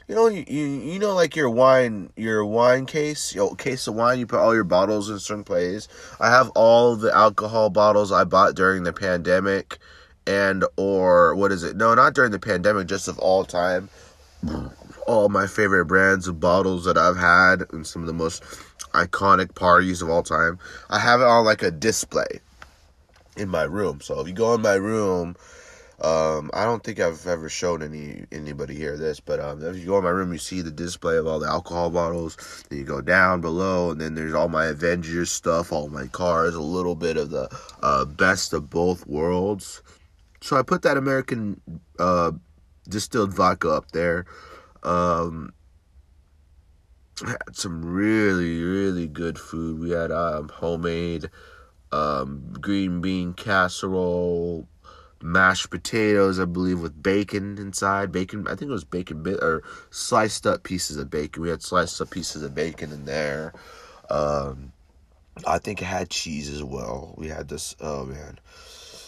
You 0.08 0.16
know, 0.16 0.28
you 0.28 0.44
you, 0.48 0.66
you 0.66 1.00
know, 1.00 1.16
like 1.16 1.36
your 1.36 1.50
wine, 1.50 2.12
your 2.18 2.44
wine 2.44 2.86
case, 2.86 3.34
your 3.34 3.56
case 3.56 3.88
of 3.88 3.96
wine. 3.96 4.20
You 4.20 4.28
put 4.28 4.40
all 4.40 4.54
your 4.54 4.66
bottles 4.66 5.10
in 5.10 5.18
certain 5.18 5.46
places. 5.46 5.88
I 6.20 6.30
have 6.30 6.50
all 6.56 6.98
the 6.98 7.14
alcohol 7.16 7.70
bottles 7.70 8.12
I 8.12 8.26
bought 8.26 8.54
during 8.54 8.84
the 8.84 8.92
pandemic, 8.92 9.78
and 10.28 10.66
or 10.76 11.36
what 11.36 11.54
is 11.54 11.64
it? 11.64 11.78
No, 11.78 11.96
not 11.96 12.14
during 12.14 12.32
the 12.32 12.40
pandemic, 12.40 12.88
just 12.88 13.08
of 13.08 13.18
all 13.20 13.46
time. 13.46 13.90
All 15.08 15.30
my 15.30 15.48
favorite 15.48 15.86
brands 15.86 16.28
of 16.28 16.40
bottles 16.40 16.84
that 16.84 16.98
I've 16.98 17.18
had, 17.18 17.64
and 17.72 17.88
some 17.88 18.02
of 18.02 18.08
the 18.08 18.14
most 18.14 18.44
iconic 18.94 19.56
parties 19.56 20.02
of 20.02 20.10
all 20.10 20.24
time. 20.24 20.60
I 20.90 21.00
have 21.00 21.22
it 21.22 21.28
on 21.28 21.46
like 21.46 21.64
a 21.64 21.72
display 21.72 22.40
in 23.38 23.50
my 23.50 23.64
room. 23.64 24.02
So 24.02 24.20
if 24.20 24.28
you 24.28 24.34
go 24.34 24.54
in 24.54 24.62
my 24.62 24.76
room 24.76 25.36
um, 26.02 26.50
I 26.54 26.66
don't 26.66 26.84
think 26.84 27.00
I've 27.00 27.26
ever 27.28 27.48
shown 27.48 27.82
any 27.82 28.26
anybody 28.32 28.76
here 28.76 28.98
this, 28.98 29.22
but 29.22 29.40
um, 29.40 29.64
if 29.64 29.78
you 29.78 29.86
go 29.86 29.98
in 30.00 30.04
my 30.04 30.10
room, 30.10 30.34
you 30.34 30.38
see 30.38 30.62
the 30.62 30.72
display 30.72 31.16
of 31.16 31.28
all 31.28 31.40
the 31.40 31.48
alcohol 31.48 31.90
bottles. 31.92 32.66
Then 32.70 32.80
you 32.80 32.86
go 32.86 33.00
down 33.00 33.40
below, 33.40 33.92
and 33.92 34.02
then 34.02 34.14
there's 34.14 34.34
all 34.34 34.50
my 34.50 34.66
Avengers 34.66 35.32
stuff, 35.32 35.72
all 35.72 35.88
my 35.88 36.08
cars, 36.08 36.56
a 36.56 36.62
little 36.62 36.96
bit 36.96 37.16
of 37.16 37.30
the 37.30 37.48
uh, 37.82 38.04
best 38.04 38.52
of 38.52 38.70
both 38.70 39.08
worlds. 39.08 39.82
So 40.42 40.58
I 40.58 40.62
put 40.62 40.82
that 40.82 40.98
American 40.98 41.62
uh, 42.00 42.34
distilled 42.90 43.34
vodka 43.34 43.70
up 43.70 43.92
there. 43.92 44.26
Um, 44.84 45.54
had 47.28 47.56
some 47.56 47.84
really 47.84 48.62
really 48.64 49.08
good 49.08 49.38
food. 49.40 49.80
We 49.80 49.92
had 49.92 50.12
um, 50.12 50.50
homemade 50.50 51.30
um, 51.92 52.54
green 52.60 53.02
bean 53.02 53.34
casserole 53.34 54.68
mashed 55.22 55.70
potatoes, 55.70 56.40
I 56.40 56.46
believe, 56.46 56.82
with 56.82 57.02
bacon 57.02 57.58
inside. 57.58 58.12
Bacon, 58.12 58.46
I 58.48 58.56
think 58.56 58.70
it 58.70 58.74
was 58.74 58.84
bacon 58.84 59.24
bit 59.24 59.42
or 59.42 59.64
sliced 59.90 60.46
up 60.46 60.64
pieces 60.64 60.98
of 60.98 61.10
bacon. 61.10 61.42
We 61.42 61.50
had 61.50 61.64
sliced 61.64 62.02
up 62.02 62.10
pieces 62.10 62.44
of 62.44 62.54
bacon 62.54 62.92
in 62.92 63.06
there. 63.06 63.54
Um, 64.10 64.74
I 65.48 65.58
think 65.60 65.82
it 65.82 65.86
had 65.86 66.10
cheese 66.10 66.50
as 66.50 66.64
well. 66.64 67.16
We 67.18 67.30
had 67.30 67.48
this. 67.48 67.76
Oh 67.80 68.06
man, 68.06 68.40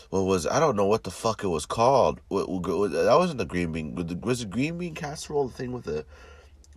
what 0.10 0.22
was? 0.22 0.48
I 0.48 0.60
don't 0.60 0.76
know 0.76 0.86
what 0.86 1.04
the 1.04 1.12
fuck 1.12 1.44
it 1.44 1.48
was 1.48 1.66
called. 1.66 2.22
What, 2.30 2.50
what, 2.50 2.92
that 2.92 3.18
wasn't 3.18 3.40
the 3.40 3.46
green 3.46 3.72
bean. 3.72 3.96
Was 4.22 4.40
the 4.40 4.46
green 4.46 4.78
bean 4.78 4.96
casserole 4.96 5.50
the 5.50 5.54
thing 5.54 5.72
with 5.72 5.84
the 5.84 6.06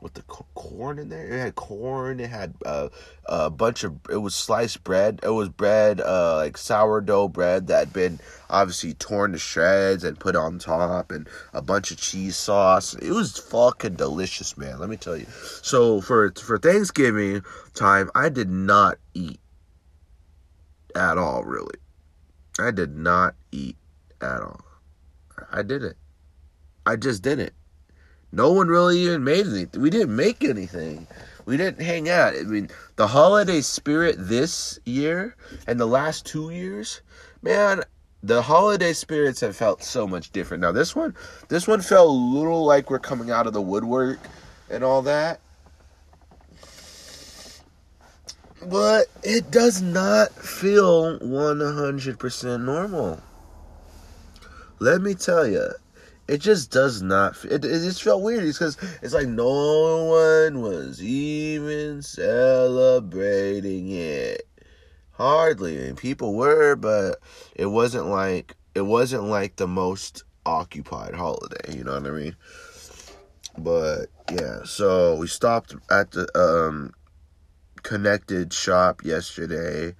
with 0.00 0.14
the 0.14 0.22
corn 0.22 0.98
in 0.98 1.08
there. 1.08 1.26
It 1.26 1.38
had 1.38 1.54
corn. 1.54 2.20
It 2.20 2.30
had 2.30 2.54
uh, 2.64 2.88
a 3.26 3.50
bunch 3.50 3.84
of. 3.84 3.96
It 4.10 4.16
was 4.16 4.34
sliced 4.34 4.84
bread. 4.84 5.20
It 5.22 5.30
was 5.30 5.48
bread, 5.48 6.00
uh, 6.00 6.36
like 6.36 6.56
sourdough 6.56 7.28
bread 7.28 7.66
that 7.68 7.78
had 7.78 7.92
been 7.92 8.20
obviously 8.48 8.94
torn 8.94 9.32
to 9.32 9.38
shreds 9.38 10.04
and 10.04 10.18
put 10.18 10.36
on 10.36 10.58
top, 10.58 11.10
and 11.10 11.28
a 11.52 11.62
bunch 11.62 11.90
of 11.90 11.98
cheese 11.98 12.36
sauce. 12.36 12.94
It 12.94 13.10
was 13.10 13.38
fucking 13.38 13.94
delicious, 13.94 14.56
man. 14.56 14.78
Let 14.78 14.88
me 14.88 14.96
tell 14.96 15.16
you. 15.16 15.26
So 15.62 16.00
for 16.00 16.32
for 16.32 16.58
Thanksgiving 16.58 17.42
time, 17.74 18.10
I 18.14 18.28
did 18.28 18.50
not 18.50 18.98
eat 19.14 19.40
at 20.94 21.18
all. 21.18 21.44
Really, 21.44 21.78
I 22.58 22.70
did 22.70 22.96
not 22.96 23.34
eat 23.52 23.76
at 24.20 24.40
all. 24.40 24.60
I 25.52 25.62
didn't. 25.62 25.96
I 26.86 26.96
just 26.96 27.22
didn't. 27.22 27.52
No 28.32 28.52
one 28.52 28.68
really 28.68 29.00
even 29.00 29.24
made 29.24 29.46
anything. 29.46 29.80
We 29.80 29.90
didn't 29.90 30.14
make 30.14 30.44
anything. 30.44 31.06
We 31.46 31.56
didn't 31.56 31.80
hang 31.80 32.10
out. 32.10 32.34
I 32.34 32.42
mean, 32.42 32.68
the 32.96 33.06
holiday 33.06 33.62
spirit 33.62 34.16
this 34.18 34.78
year 34.84 35.34
and 35.66 35.80
the 35.80 35.86
last 35.86 36.26
two 36.26 36.50
years, 36.50 37.00
man, 37.40 37.82
the 38.22 38.42
holiday 38.42 38.92
spirits 38.92 39.40
have 39.40 39.56
felt 39.56 39.82
so 39.82 40.06
much 40.06 40.30
different. 40.30 40.60
Now 40.60 40.72
this 40.72 40.94
one, 40.94 41.16
this 41.48 41.66
one 41.66 41.80
felt 41.80 42.08
a 42.08 42.12
little 42.12 42.66
like 42.66 42.90
we're 42.90 42.98
coming 42.98 43.30
out 43.30 43.46
of 43.46 43.54
the 43.54 43.62
woodwork 43.62 44.18
and 44.70 44.84
all 44.84 45.02
that. 45.02 45.40
But 48.66 49.06
it 49.22 49.50
does 49.50 49.80
not 49.80 50.32
feel 50.32 51.18
100% 51.20 52.64
normal. 52.64 53.22
Let 54.80 55.00
me 55.00 55.14
tell 55.14 55.46
you, 55.46 55.70
it 56.28 56.42
just 56.42 56.70
does 56.70 57.00
not. 57.02 57.42
It, 57.44 57.64
it 57.64 57.80
just 57.80 58.02
felt 58.02 58.22
weird 58.22 58.44
because 58.44 58.76
it's 59.02 59.14
like 59.14 59.26
no 59.26 60.04
one 60.04 60.60
was 60.60 61.02
even 61.02 62.02
celebrating 62.02 63.90
it. 63.90 64.42
Hardly, 65.12 65.78
mean, 65.78 65.96
people 65.96 66.34
were, 66.34 66.76
but 66.76 67.18
it 67.56 67.66
wasn't 67.66 68.06
like 68.06 68.54
it 68.74 68.82
wasn't 68.82 69.24
like 69.24 69.56
the 69.56 69.66
most 69.66 70.22
occupied 70.46 71.14
holiday. 71.14 71.76
You 71.76 71.82
know 71.82 71.94
what 71.94 72.06
I 72.06 72.10
mean? 72.10 72.36
But 73.56 74.06
yeah, 74.30 74.60
so 74.64 75.16
we 75.16 75.26
stopped 75.26 75.74
at 75.90 76.12
the 76.12 76.28
um, 76.38 76.92
connected 77.82 78.52
shop 78.52 79.02
yesterday. 79.02 79.96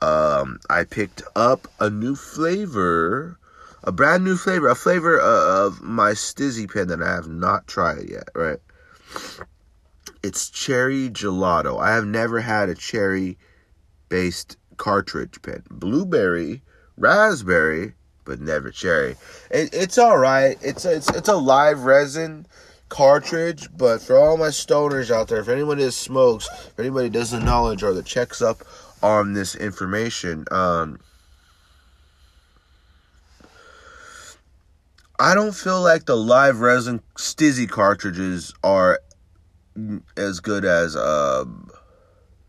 Um, 0.00 0.58
I 0.70 0.84
picked 0.84 1.22
up 1.36 1.68
a 1.78 1.90
new 1.90 2.16
flavor 2.16 3.38
a 3.84 3.92
brand 3.92 4.24
new 4.24 4.36
flavor, 4.36 4.68
a 4.68 4.74
flavor 4.74 5.20
uh, 5.20 5.66
of 5.66 5.82
my 5.82 6.12
Stizzy 6.12 6.72
pen 6.72 6.88
that 6.88 7.02
I 7.02 7.14
have 7.14 7.28
not 7.28 7.66
tried 7.66 8.08
yet, 8.08 8.28
right? 8.34 8.58
It's 10.22 10.50
cherry 10.50 11.08
gelato. 11.10 11.80
I 11.80 11.94
have 11.94 12.06
never 12.06 12.40
had 12.40 12.68
a 12.68 12.74
cherry 12.74 13.38
based 14.08 14.56
cartridge 14.76 15.40
pen. 15.42 15.62
Blueberry, 15.70 16.62
raspberry, 16.96 17.94
but 18.24 18.40
never 18.40 18.70
cherry. 18.70 19.16
It, 19.50 19.70
it's 19.72 19.98
all 19.98 20.18
right. 20.18 20.58
It's 20.60 20.84
a, 20.84 20.96
it's 20.96 21.08
it's 21.10 21.28
a 21.28 21.36
live 21.36 21.84
resin 21.84 22.46
cartridge, 22.88 23.68
but 23.76 24.00
for 24.00 24.16
all 24.16 24.36
my 24.36 24.48
stoners 24.48 25.10
out 25.10 25.28
there, 25.28 25.40
if 25.40 25.48
anyone 25.48 25.78
is 25.78 25.94
smokes, 25.94 26.48
if 26.66 26.78
anybody 26.78 27.08
does 27.08 27.30
the 27.30 27.40
knowledge 27.40 27.82
or 27.82 27.92
the 27.92 28.02
checks 28.02 28.42
up 28.42 28.58
on 29.02 29.32
this 29.32 29.54
information, 29.54 30.44
um, 30.50 30.98
I 35.20 35.34
don't 35.34 35.54
feel 35.54 35.82
like 35.82 36.06
the 36.06 36.16
live 36.16 36.60
resin 36.60 37.02
Stizzy 37.16 37.68
cartridges 37.68 38.54
are 38.62 39.00
as 40.16 40.38
good 40.38 40.64
as 40.64 40.96
um 40.96 41.68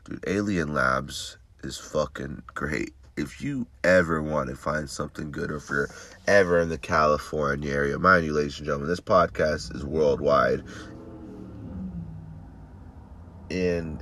dude 0.05 0.23
Alien 0.27 0.75
Labs 0.75 1.39
is 1.63 1.79
fucking 1.79 2.43
great. 2.53 2.93
If 3.17 3.41
you 3.41 3.65
ever 3.83 4.21
want 4.21 4.49
to 4.49 4.55
find 4.55 4.87
something 4.87 5.31
good 5.31 5.49
or 5.49 5.55
if 5.55 5.67
you're 5.67 5.89
ever 6.27 6.59
in 6.59 6.69
the 6.69 6.77
California 6.77 7.73
area, 7.73 7.97
mind 7.97 8.25
you, 8.25 8.33
ladies 8.33 8.59
and 8.59 8.67
gentlemen, 8.67 8.87
this 8.87 8.99
podcast 8.99 9.75
is 9.75 9.83
worldwide 9.83 10.63
in 13.49 13.99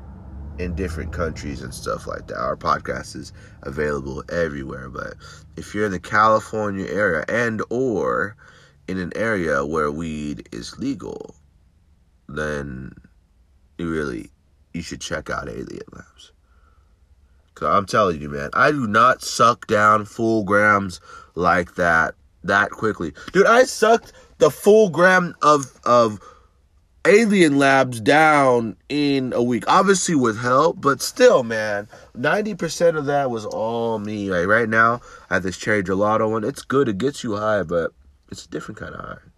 in 0.60 0.75
different 0.75 1.13
countries 1.13 1.62
and 1.62 1.73
stuff 1.73 2.06
like 2.06 2.27
that. 2.27 2.38
Our 2.38 2.58
podcast 2.58 3.15
is 3.15 3.32
available 3.63 4.25
everywhere, 4.30 4.89
but 4.89 5.15
if 5.56 5.73
you're 5.73 5.86
in 5.86 5.91
the 5.93 5.99
California 5.99 6.86
area 6.88 7.23
and 7.30 7.62
or 7.69 8.36
in 8.88 8.97
an 8.97 9.12
area 9.15 9.65
where 9.65 9.91
weed 9.91 10.47
is 10.52 10.78
legal, 10.80 11.36
then 12.28 12.93
you 13.78 13.89
really 13.89 14.30
you 14.73 14.82
should 14.82 15.02
check 15.02 15.30
out 15.30 15.50
Alien 15.50 15.82
Labs. 15.91 16.32
Cause 17.56 17.69
I'm 17.69 17.86
telling 17.86 18.21
you, 18.21 18.30
man, 18.30 18.52
I 18.54 18.71
do 18.71 18.88
not 18.88 19.23
suck 19.23 19.65
down 19.67 20.06
full 20.06 20.43
grams 20.43 21.02
like 21.36 21.76
that 21.76 22.15
that 22.43 22.69
quickly, 22.69 23.13
dude. 23.34 23.47
I 23.47 23.63
sucked 23.63 24.13
the 24.38 24.52
full 24.52 24.89
gram 24.89 25.34
of 25.41 25.80
of 25.84 26.19
Alien 27.08 27.58
Labs 27.58 28.02
down 28.02 28.76
in 28.89 29.32
a 29.34 29.41
week. 29.41 29.63
Obviously 29.67 30.13
with 30.13 30.39
help, 30.39 30.82
but 30.82 31.02
still, 31.02 31.41
man, 31.43 31.88
90% 32.17 32.97
of 32.97 33.06
that 33.06 33.32
was 33.32 33.45
all 33.45 33.97
me. 33.97 34.30
Like 34.30 34.45
right 34.47 34.67
now, 34.67 35.00
I 35.30 35.36
have 35.36 35.43
this 35.43 35.58
cherry 35.58 35.84
gelato 35.84 36.30
one. 36.30 36.43
It's 36.43 36.63
good, 36.63 36.89
it 36.89 36.97
gets 36.97 37.23
you 37.23 37.38
high, 37.38 37.63
but 37.63 37.91
it's 38.30 38.46
a 38.46 38.50
different 38.50 38.80
kind 38.80 38.96
of 38.96 39.06
iron. 39.06 39.32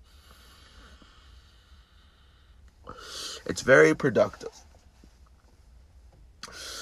It's 3.45 3.62
very 3.62 3.95
productive. 3.95 4.52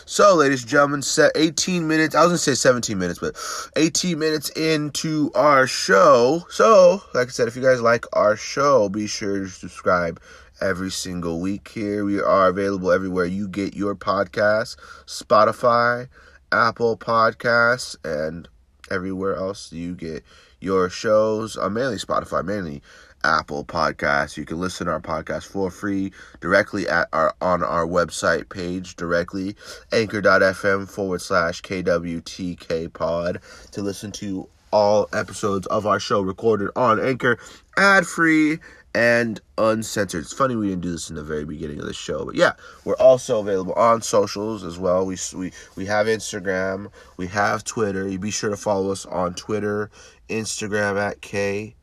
So, 0.10 0.36
ladies 0.36 0.62
and 0.62 0.72
gentlemen, 0.72 1.02
set 1.02 1.34
18 1.36 1.86
minutes. 1.86 2.16
I 2.16 2.22
was 2.22 2.30
gonna 2.30 2.38
say 2.38 2.54
17 2.54 2.98
minutes, 2.98 3.20
but 3.20 3.36
18 3.76 4.18
minutes 4.18 4.50
into 4.52 5.32
our 5.36 5.68
show. 5.68 6.46
So, 6.50 7.02
like 7.14 7.28
I 7.28 7.32
said, 7.32 7.50
if 7.50 7.58
you 7.58 7.62
guys 7.62 7.82
like 7.82 8.06
our 8.14 8.38
show, 8.38 8.88
be 8.88 9.06
sure 9.06 9.40
to 9.40 9.50
subscribe 9.50 10.22
every 10.62 10.92
single 10.92 11.42
week 11.42 11.68
here. 11.68 12.06
We 12.06 12.22
are 12.22 12.48
available 12.48 12.92
everywhere 12.92 13.26
you 13.26 13.50
get 13.50 13.76
your 13.76 13.96
podcasts 13.96 14.78
Spotify, 15.06 16.08
Apple 16.54 16.98
Podcasts, 16.98 17.98
and 18.06 18.48
everywhere 18.90 19.36
else 19.36 19.74
you 19.74 19.94
get 19.94 20.24
your 20.60 20.90
shows, 20.90 21.58
uh, 21.58 21.70
mainly 21.70 21.98
Spotify, 21.98 22.44
mainly 22.44 22.82
Apple 23.24 23.66
Podcasts. 23.66 24.38
You 24.38 24.46
can 24.46 24.60
listen 24.60 24.88
to 24.88 24.94
our 24.94 25.00
podcast 25.00 25.46
for 25.46 25.70
free 25.70 26.12
directly 26.40 26.88
at 26.88 27.08
our 27.14 27.34
on 27.42 27.64
our 27.64 27.86
website 27.86 28.50
page 28.50 28.96
directly, 28.96 29.56
anchor.fm 29.92 30.90
forward 30.90 31.22
slash 31.22 31.62
KWTK 31.62 32.94
pod 32.94 33.40
to 33.72 33.82
listen 33.82 34.12
to 34.14 34.48
all 34.72 35.08
episodes 35.14 35.66
of 35.68 35.86
our 35.86 36.00
show 36.00 36.22
recorded 36.22 36.70
on 36.76 37.00
Anchor, 37.00 37.38
ad 37.78 38.06
free 38.06 38.60
and 38.98 39.40
uncensored. 39.60 40.24
It's 40.24 40.34
funny 40.34 40.56
we 40.56 40.70
didn't 40.70 40.82
do 40.82 40.92
this 40.92 41.12
in 41.12 41.16
the 41.16 41.24
very 41.24 41.46
beginning 41.46 41.80
of 41.80 41.86
the 41.86 41.94
show, 41.94 42.26
but 42.26 42.34
yeah, 42.34 42.54
we're 42.84 42.96
also 42.96 43.40
available 43.40 43.74
on 43.74 44.02
socials 44.02 44.64
as 44.64 44.80
well. 44.80 45.06
We 45.06 45.18
we 45.36 45.52
we 45.76 45.86
have 45.86 46.08
Instagram, 46.08 46.90
we 47.16 47.28
have 47.28 47.64
Twitter. 47.64 48.08
You 48.08 48.18
be 48.18 48.32
sure 48.32 48.50
to 48.50 48.58
follow 48.58 48.92
us 48.92 49.06
on 49.06 49.36
Twitter, 49.36 49.92
Instagram 50.30 51.00
at 51.00 51.22
KWTK 51.22 51.76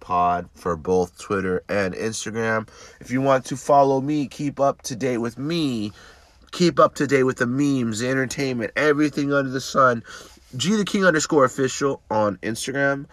pod 0.00 0.50
for 0.54 0.76
both 0.76 1.18
Twitter 1.18 1.62
and 1.70 1.94
Instagram. 1.94 2.68
If 3.00 3.10
you 3.10 3.22
want 3.22 3.46
to 3.46 3.56
follow 3.56 4.02
me, 4.02 4.28
keep 4.28 4.60
up 4.60 4.82
to 4.82 4.94
date 4.96 5.16
with 5.16 5.38
me, 5.38 5.92
keep 6.52 6.78
up 6.78 6.96
to 6.96 7.06
date 7.06 7.22
with 7.22 7.38
the 7.38 7.46
memes, 7.46 8.00
the 8.00 8.10
entertainment, 8.10 8.72
everything 8.76 9.32
under 9.32 9.50
the 9.50 9.62
sun. 9.62 10.02
G 10.56 10.76
the 10.76 10.84
King 10.84 11.06
underscore 11.06 11.44
official 11.44 12.02
on 12.10 12.36
Instagram 12.36 13.06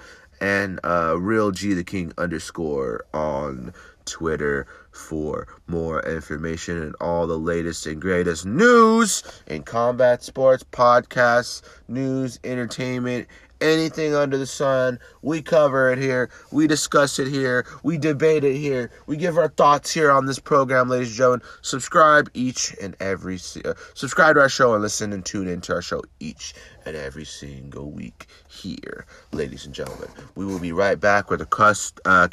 and 0.44 0.78
uh, 0.84 1.16
real 1.18 1.52
G 1.52 1.74
the 1.74 1.86
King 1.86 2.12
underscore 2.18 3.06
on 3.14 3.74
Twitter 4.04 4.68
for 4.92 5.48
more 5.68 6.04
information 6.04 6.78
and 6.78 6.94
all 7.00 7.28
the 7.28 7.40
latest 7.40 7.88
and 7.88 8.02
greatest 8.02 8.46
news 8.46 9.24
in 9.48 9.64
combat 9.64 10.22
sports, 10.22 10.66
podcasts, 10.70 11.62
news, 11.88 12.42
entertainment, 12.44 13.30
anything 13.64 14.14
under 14.14 14.38
the 14.38 14.46
sun. 14.46 15.00
We 15.22 15.42
cover 15.42 15.92
it 15.92 15.98
here. 15.98 16.30
We 16.52 16.68
discuss 16.68 17.18
it 17.18 17.28
here. 17.28 17.66
We 17.82 17.98
debate 17.98 18.44
it 18.44 18.58
here. 18.58 18.92
We 19.08 19.18
give 19.18 19.38
our 19.38 19.48
thoughts 19.48 19.92
here 19.92 20.12
on 20.12 20.26
this 20.26 20.38
program, 20.38 20.90
ladies 20.90 21.10
and 21.10 21.18
gentlemen. 21.18 21.42
Subscribe 21.62 22.30
each 22.34 22.76
and 22.82 22.96
every 23.00 23.40
uh, 23.66 23.74
subscribe 23.94 24.36
to 24.36 24.42
our 24.42 24.50
show 24.50 24.74
and 24.74 24.84
listen 24.84 25.14
and 25.14 25.26
tune 25.26 25.48
into 25.48 25.74
our 25.74 25.82
show 25.82 26.02
each 26.20 26.54
and 26.86 26.96
every 26.96 27.26
single 27.26 27.90
week 27.90 28.28
here, 28.50 29.06
ladies 29.32 29.66
and 29.66 29.74
gentlemen. 29.74 30.10
We 30.36 30.46
will 30.46 30.60
be 30.60 30.74
right 30.74 31.00
back 31.00 31.30
with 31.30 31.42
a 31.42 31.46
cuss. 31.46 31.94
Uh, 32.06 32.28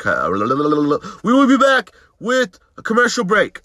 we 1.22 1.32
will 1.32 1.46
be 1.46 1.56
back 1.56 1.92
with 2.18 2.58
a 2.76 2.82
commercial 2.82 3.24
break, 3.24 3.60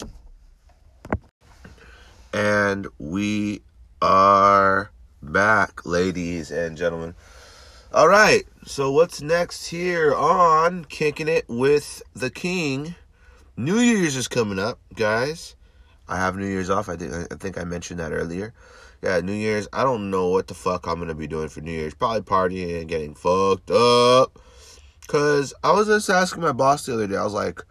and 2.32 2.86
we 2.98 3.62
are 4.00 4.90
back, 5.22 5.84
ladies 5.84 6.50
and 6.50 6.76
gentlemen. 6.76 7.14
All 7.92 8.08
right, 8.08 8.44
so 8.64 8.90
what's 8.90 9.22
next 9.22 9.68
here 9.68 10.12
on 10.12 10.86
Kicking 10.86 11.28
It 11.28 11.44
with 11.48 12.02
the 12.14 12.30
King? 12.30 12.96
New 13.56 13.78
Year's 13.78 14.16
is 14.16 14.26
coming 14.26 14.58
up, 14.58 14.80
guys. 14.94 15.54
I 16.08 16.16
have 16.16 16.36
New 16.36 16.48
Year's 16.48 16.68
off. 16.68 16.88
I 16.88 16.96
think 16.96 17.32
I 17.32 17.36
think 17.36 17.56
I 17.56 17.62
mentioned 17.62 18.00
that 18.00 18.10
earlier. 18.10 18.52
Yeah, 19.02 19.20
New 19.20 19.32
Year's. 19.32 19.68
I 19.72 19.84
don't 19.84 20.10
know 20.10 20.26
what 20.28 20.48
the 20.48 20.54
fuck 20.54 20.88
I'm 20.88 20.98
gonna 20.98 21.14
be 21.14 21.28
doing 21.28 21.48
for 21.48 21.60
New 21.60 21.70
Year's. 21.70 21.94
Probably 21.94 22.22
partying 22.22 22.80
and 22.80 22.88
getting 22.88 23.14
fucked 23.14 23.70
up. 23.70 24.36
Cause 25.06 25.54
I 25.62 25.70
was 25.70 25.86
just 25.86 26.10
asking 26.10 26.42
my 26.42 26.52
boss 26.52 26.86
the 26.86 26.94
other 26.94 27.06
day. 27.06 27.16
I 27.16 27.22
was 27.22 27.34
like, 27.34 27.62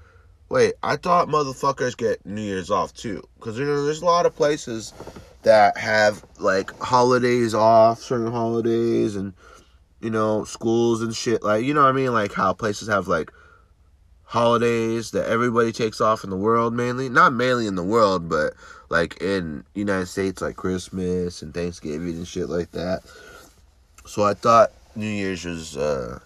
"Wait, 0.47 0.75
I 0.81 0.95
thought 0.95 1.27
motherfuckers 1.27 1.97
get 1.97 2.25
New 2.25 2.41
Year's 2.41 2.71
off 2.71 2.93
too." 2.93 3.21
Cause 3.41 3.59
you 3.59 3.65
know, 3.65 3.83
there's 3.83 4.01
a 4.01 4.05
lot 4.05 4.25
of 4.25 4.33
places 4.33 4.93
that 5.43 5.77
have 5.77 6.23
like 6.39 6.71
holidays 6.79 7.53
off, 7.53 7.99
certain 7.99 8.31
holidays, 8.31 9.17
and 9.17 9.33
you 10.05 10.11
know, 10.11 10.43
schools 10.43 11.01
and 11.01 11.15
shit. 11.15 11.41
Like, 11.41 11.65
you 11.65 11.73
know 11.73 11.81
what 11.81 11.89
I 11.89 11.93
mean? 11.93 12.13
Like 12.13 12.31
how 12.31 12.53
places 12.53 12.87
have 12.87 13.07
like 13.07 13.31
holidays 14.21 15.09
that 15.11 15.27
everybody 15.27 15.71
takes 15.71 15.99
off 15.99 16.23
in 16.23 16.29
the 16.29 16.37
world 16.37 16.75
mainly. 16.75 17.09
Not 17.09 17.33
mainly 17.33 17.65
in 17.65 17.73
the 17.73 17.83
world, 17.83 18.29
but 18.29 18.53
like 18.89 19.19
in 19.19 19.63
United 19.73 20.05
States 20.05 20.43
like 20.43 20.57
Christmas 20.57 21.41
and 21.41 21.55
Thanksgiving 21.55 22.17
and 22.17 22.27
shit 22.27 22.49
like 22.49 22.69
that. 22.73 23.01
So 24.05 24.23
I 24.23 24.35
thought 24.35 24.71
New 24.95 25.09
Year's 25.09 25.43
was 25.43 25.75
uh 25.75 26.19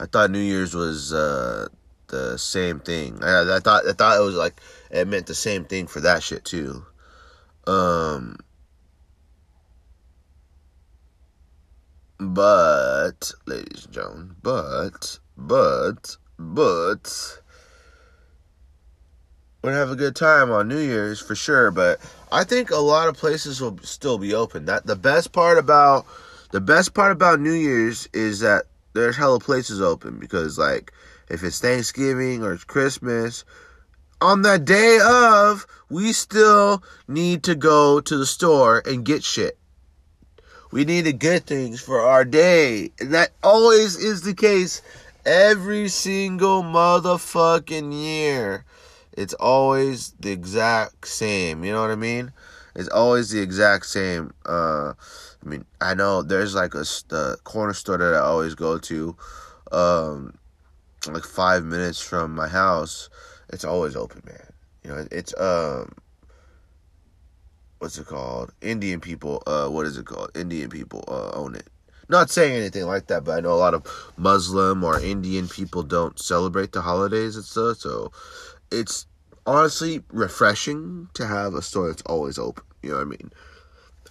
I 0.00 0.06
thought 0.06 0.32
New 0.32 0.40
Year's 0.40 0.74
was 0.74 1.12
uh 1.12 1.68
the 2.08 2.36
same 2.38 2.80
thing. 2.80 3.22
I, 3.22 3.56
I 3.56 3.60
thought 3.60 3.86
I 3.86 3.92
thought 3.92 4.18
it 4.18 4.24
was 4.24 4.34
like 4.34 4.60
it 4.90 5.06
meant 5.06 5.28
the 5.28 5.34
same 5.36 5.64
thing 5.64 5.86
for 5.86 6.00
that 6.00 6.24
shit 6.24 6.44
too. 6.44 6.84
Um 7.68 8.38
But, 12.34 13.32
ladies 13.46 13.86
and 13.86 13.94
gentlemen, 13.94 14.36
but, 14.42 15.18
but, 15.34 16.16
but, 16.38 17.40
we're 19.62 19.70
gonna 19.70 19.80
have 19.80 19.90
a 19.90 19.96
good 19.96 20.14
time 20.14 20.50
on 20.50 20.68
New 20.68 20.78
Year's 20.78 21.20
for 21.20 21.34
sure. 21.34 21.70
But 21.70 22.00
I 22.30 22.44
think 22.44 22.70
a 22.70 22.76
lot 22.76 23.08
of 23.08 23.16
places 23.16 23.60
will 23.60 23.78
still 23.78 24.18
be 24.18 24.34
open. 24.34 24.66
That 24.66 24.86
the 24.86 24.94
best 24.94 25.32
part 25.32 25.58
about 25.58 26.06
the 26.52 26.60
best 26.60 26.94
part 26.94 27.12
about 27.12 27.40
New 27.40 27.52
Year's 27.52 28.08
is 28.12 28.40
that 28.40 28.64
there's 28.92 29.16
hella 29.16 29.40
places 29.40 29.80
open 29.80 30.18
because 30.18 30.58
like 30.58 30.92
if 31.28 31.42
it's 31.42 31.60
Thanksgiving 31.60 32.42
or 32.42 32.52
it's 32.52 32.64
Christmas, 32.64 33.44
on 34.20 34.42
that 34.42 34.64
day 34.64 34.98
of, 35.02 35.66
we 35.90 36.12
still 36.12 36.82
need 37.06 37.42
to 37.44 37.54
go 37.54 38.00
to 38.00 38.16
the 38.16 38.26
store 38.26 38.82
and 38.86 39.04
get 39.04 39.24
shit. 39.24 39.57
We 40.70 40.84
need 40.84 41.04
to 41.04 41.12
get 41.12 41.44
things 41.44 41.80
for 41.80 42.00
our 42.00 42.24
day. 42.24 42.90
And 43.00 43.12
that 43.14 43.30
always 43.42 43.96
is 43.96 44.22
the 44.22 44.34
case 44.34 44.82
every 45.24 45.88
single 45.88 46.62
motherfucking 46.62 47.92
year. 47.92 48.64
It's 49.12 49.34
always 49.34 50.12
the 50.20 50.30
exact 50.30 51.06
same. 51.08 51.64
You 51.64 51.72
know 51.72 51.80
what 51.80 51.90
I 51.90 51.96
mean? 51.96 52.32
It's 52.74 52.88
always 52.88 53.30
the 53.30 53.40
exact 53.40 53.86
same. 53.86 54.32
Uh, 54.46 54.92
I 55.42 55.48
mean, 55.48 55.64
I 55.80 55.94
know 55.94 56.22
there's 56.22 56.54
like 56.54 56.74
a 56.74 56.84
the 57.08 57.38
corner 57.44 57.72
store 57.72 57.98
that 57.98 58.14
I 58.14 58.18
always 58.18 58.54
go 58.54 58.78
to, 58.78 59.16
um, 59.72 60.38
like 61.10 61.24
five 61.24 61.64
minutes 61.64 62.00
from 62.00 62.34
my 62.34 62.46
house. 62.46 63.08
It's 63.50 63.64
always 63.64 63.96
open, 63.96 64.22
man. 64.24 64.52
You 64.84 64.90
know, 64.90 65.08
it's 65.10 65.34
um, 65.40 65.92
what's 67.78 67.98
it 67.98 68.06
called? 68.06 68.52
Indian 68.60 69.00
people. 69.00 69.42
Uh, 69.46 69.68
what 69.68 69.86
is 69.86 69.96
it 69.96 70.06
called? 70.06 70.30
Indian 70.36 70.70
people 70.70 71.04
uh, 71.08 71.30
own 71.36 71.54
it. 71.54 71.68
Not 72.08 72.30
saying 72.30 72.54
anything 72.56 72.86
like 72.86 73.08
that, 73.08 73.24
but 73.24 73.36
I 73.36 73.40
know 73.40 73.52
a 73.52 73.54
lot 73.54 73.74
of 73.74 73.84
Muslim 74.16 74.82
or 74.82 74.98
Indian 74.98 75.46
people 75.46 75.82
don't 75.82 76.18
celebrate 76.18 76.72
the 76.72 76.80
holidays 76.80 77.36
and 77.36 77.44
stuff. 77.44 77.78
So 77.78 78.12
it's 78.70 79.06
honestly 79.46 80.02
refreshing 80.10 81.08
to 81.14 81.26
have 81.26 81.54
a 81.54 81.62
store 81.62 81.88
that's 81.88 82.02
always 82.02 82.38
open. 82.38 82.64
You 82.82 82.90
know 82.90 82.96
what 82.96 83.02
I 83.02 83.04
mean? 83.04 83.30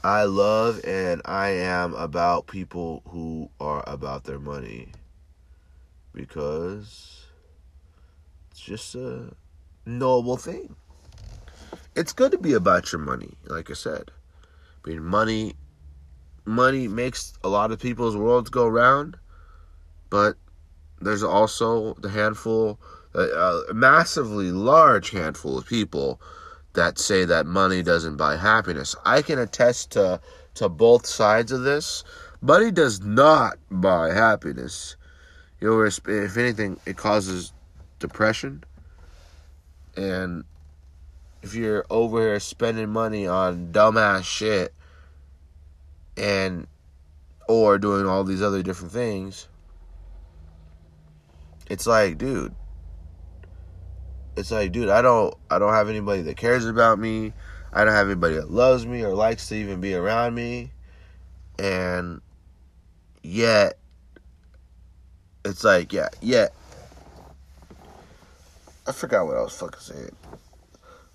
I 0.04 0.24
love 0.24 0.80
and 0.86 1.22
I 1.26 1.50
am 1.50 1.96
about 1.96 2.48
people 2.48 3.02
who 3.08 3.50
are 3.60 3.84
about 3.88 4.26
their 4.26 4.40
money 4.40 4.90
because 6.14 7.26
it's 8.52 8.60
just 8.60 8.94
a 8.94 9.34
noble 9.86 10.38
thing 10.38 10.76
it's 11.98 12.14
good 12.14 12.32
to 12.32 12.38
be 12.38 12.54
about 12.54 12.92
your 12.92 13.02
money, 13.02 13.34
like 13.48 13.72
I 13.72 13.74
said. 13.74 14.12
I 14.86 14.90
mean, 14.90 15.04
money, 15.04 15.56
money 16.46 16.88
makes 16.88 17.34
a 17.44 17.50
lot 17.50 17.72
of 17.72 17.80
people's 17.80 18.16
worlds 18.16 18.52
go 18.52 18.68
round, 18.68 19.18
but 20.12 20.36
there's 21.02 21.24
also 21.24 21.96
the 21.96 22.10
handful, 22.10 22.80
a, 23.16 23.22
a 23.70 23.74
massively 23.74 24.52
large 24.52 25.10
handful 25.10 25.58
of 25.58 25.66
people 25.66 26.22
that 26.74 27.00
say 27.00 27.26
that 27.26 27.48
money 27.48 27.82
doesn't 27.82 28.18
buy 28.18 28.38
happiness. 28.38 28.96
I 29.04 29.24
can 29.24 29.40
attest 29.40 29.92
to 29.92 30.22
to 30.54 30.70
both 30.70 31.06
sides 31.06 31.52
of 31.52 31.62
this. 31.62 32.04
Money 32.42 32.72
does 32.72 33.02
not 33.02 33.58
buy 33.70 34.14
happiness. 34.14 34.96
You 35.60 35.70
know, 35.70 35.82
if 35.84 36.38
anything, 36.38 36.80
it 36.86 36.98
causes 36.98 37.54
depression 38.00 38.64
and 39.96 40.44
if 41.42 41.54
you're 41.56 41.86
over 41.90 42.22
here 42.22 42.40
spending 42.40 42.90
money 42.90 43.28
on 43.28 43.72
dumbass 43.72 44.24
shit 44.24 44.74
and 46.16 46.68
or 47.48 47.78
doing 47.78 48.06
all 48.06 48.24
these 48.24 48.42
other 48.42 48.62
different 48.62 48.92
things 48.92 49.48
it's 51.70 51.88
like 51.88 52.18
dude 52.18 52.54
it's 54.36 54.52
like 54.52 54.72
dude 54.72 54.90
i 54.90 55.02
don't 55.02 55.34
i 55.50 55.60
don't 55.60 55.74
have 55.74 55.90
anybody 55.90 56.22
that 56.22 56.38
cares 56.38 56.66
about 56.66 57.00
me. 57.00 57.34
I 57.74 57.84
don't 57.84 57.94
have 57.94 58.08
anybody 58.08 58.36
that 58.36 58.50
loves 58.50 58.86
me 58.86 59.04
or 59.04 59.14
likes 59.14 59.50
to 59.50 59.56
even 59.56 59.82
be 59.82 59.94
around 59.94 60.34
me. 60.34 60.72
And 61.60 62.22
yet 63.22 63.78
it's 65.44 65.64
like 65.64 65.92
yeah 65.92 66.10
yeah 66.22 66.48
i 68.86 68.92
forgot 68.92 69.26
what 69.26 69.36
i 69.36 69.42
was 69.42 69.54
fucking 69.58 69.80
saying 69.80 70.16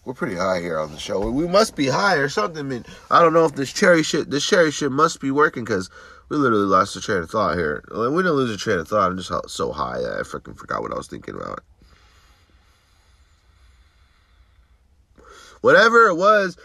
we're 0.04 0.14
pretty 0.14 0.36
high 0.36 0.60
here 0.60 0.78
on 0.78 0.92
the 0.92 0.98
show. 0.98 1.30
We 1.30 1.46
must 1.46 1.76
be 1.76 1.86
high 1.86 2.16
or 2.16 2.28
something. 2.28 2.58
I 2.58 2.68
mean, 2.68 2.84
I 3.10 3.20
don't 3.20 3.32
know 3.32 3.44
if 3.44 3.54
this 3.54 3.72
cherry 3.72 4.02
shit, 4.02 4.30
this 4.30 4.46
cherry 4.46 4.70
shit 4.70 4.90
must 4.90 5.20
be 5.20 5.30
working 5.30 5.64
because 5.64 5.90
we 6.28 6.36
literally 6.36 6.64
lost 6.64 6.96
a 6.96 7.00
train 7.00 7.18
of 7.18 7.30
thought 7.30 7.56
here. 7.56 7.84
we 7.90 8.22
didn't 8.22 8.32
lose 8.32 8.50
a 8.50 8.56
train 8.56 8.78
of 8.78 8.88
thought. 8.88 9.10
I'm 9.10 9.16
just 9.16 9.50
so 9.50 9.72
high 9.72 10.00
that 10.00 10.12
I 10.18 10.22
freaking 10.22 10.56
forgot 10.56 10.82
what 10.82 10.92
I 10.92 10.96
was 10.96 11.06
thinking 11.06 11.34
about. 11.34 11.60
Whatever 15.60 16.08
it 16.08 16.16
was, 16.16 16.56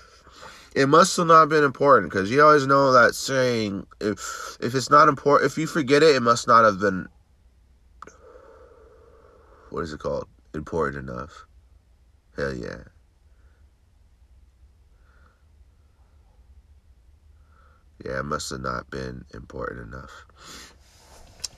it 0.74 0.88
must 0.88 1.16
have 1.18 1.28
not 1.28 1.50
been 1.50 1.64
important 1.64 2.12
because 2.12 2.32
you 2.32 2.44
always 2.44 2.66
know 2.66 2.92
that 2.94 3.14
saying 3.14 3.86
if 4.00 4.58
if 4.60 4.74
it's 4.74 4.90
not 4.90 5.10
important, 5.10 5.52
if 5.52 5.58
you 5.58 5.68
forget 5.68 6.02
it, 6.02 6.16
it 6.16 6.22
must 6.22 6.48
not 6.48 6.66
have 6.66 6.80
been. 6.80 7.08
What 9.70 9.82
is 9.82 9.94
it 9.94 10.00
called? 10.00 10.28
Important 10.56 11.10
enough. 11.10 11.46
Hell 12.36 12.56
yeah. 12.56 12.84
Yeah, 18.04 18.20
it 18.20 18.26
must 18.26 18.50
have 18.52 18.62
not 18.62 18.90
been 18.90 19.26
important 19.34 19.94
enough. 19.94 20.72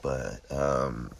But 0.02 0.40
um 0.52 1.12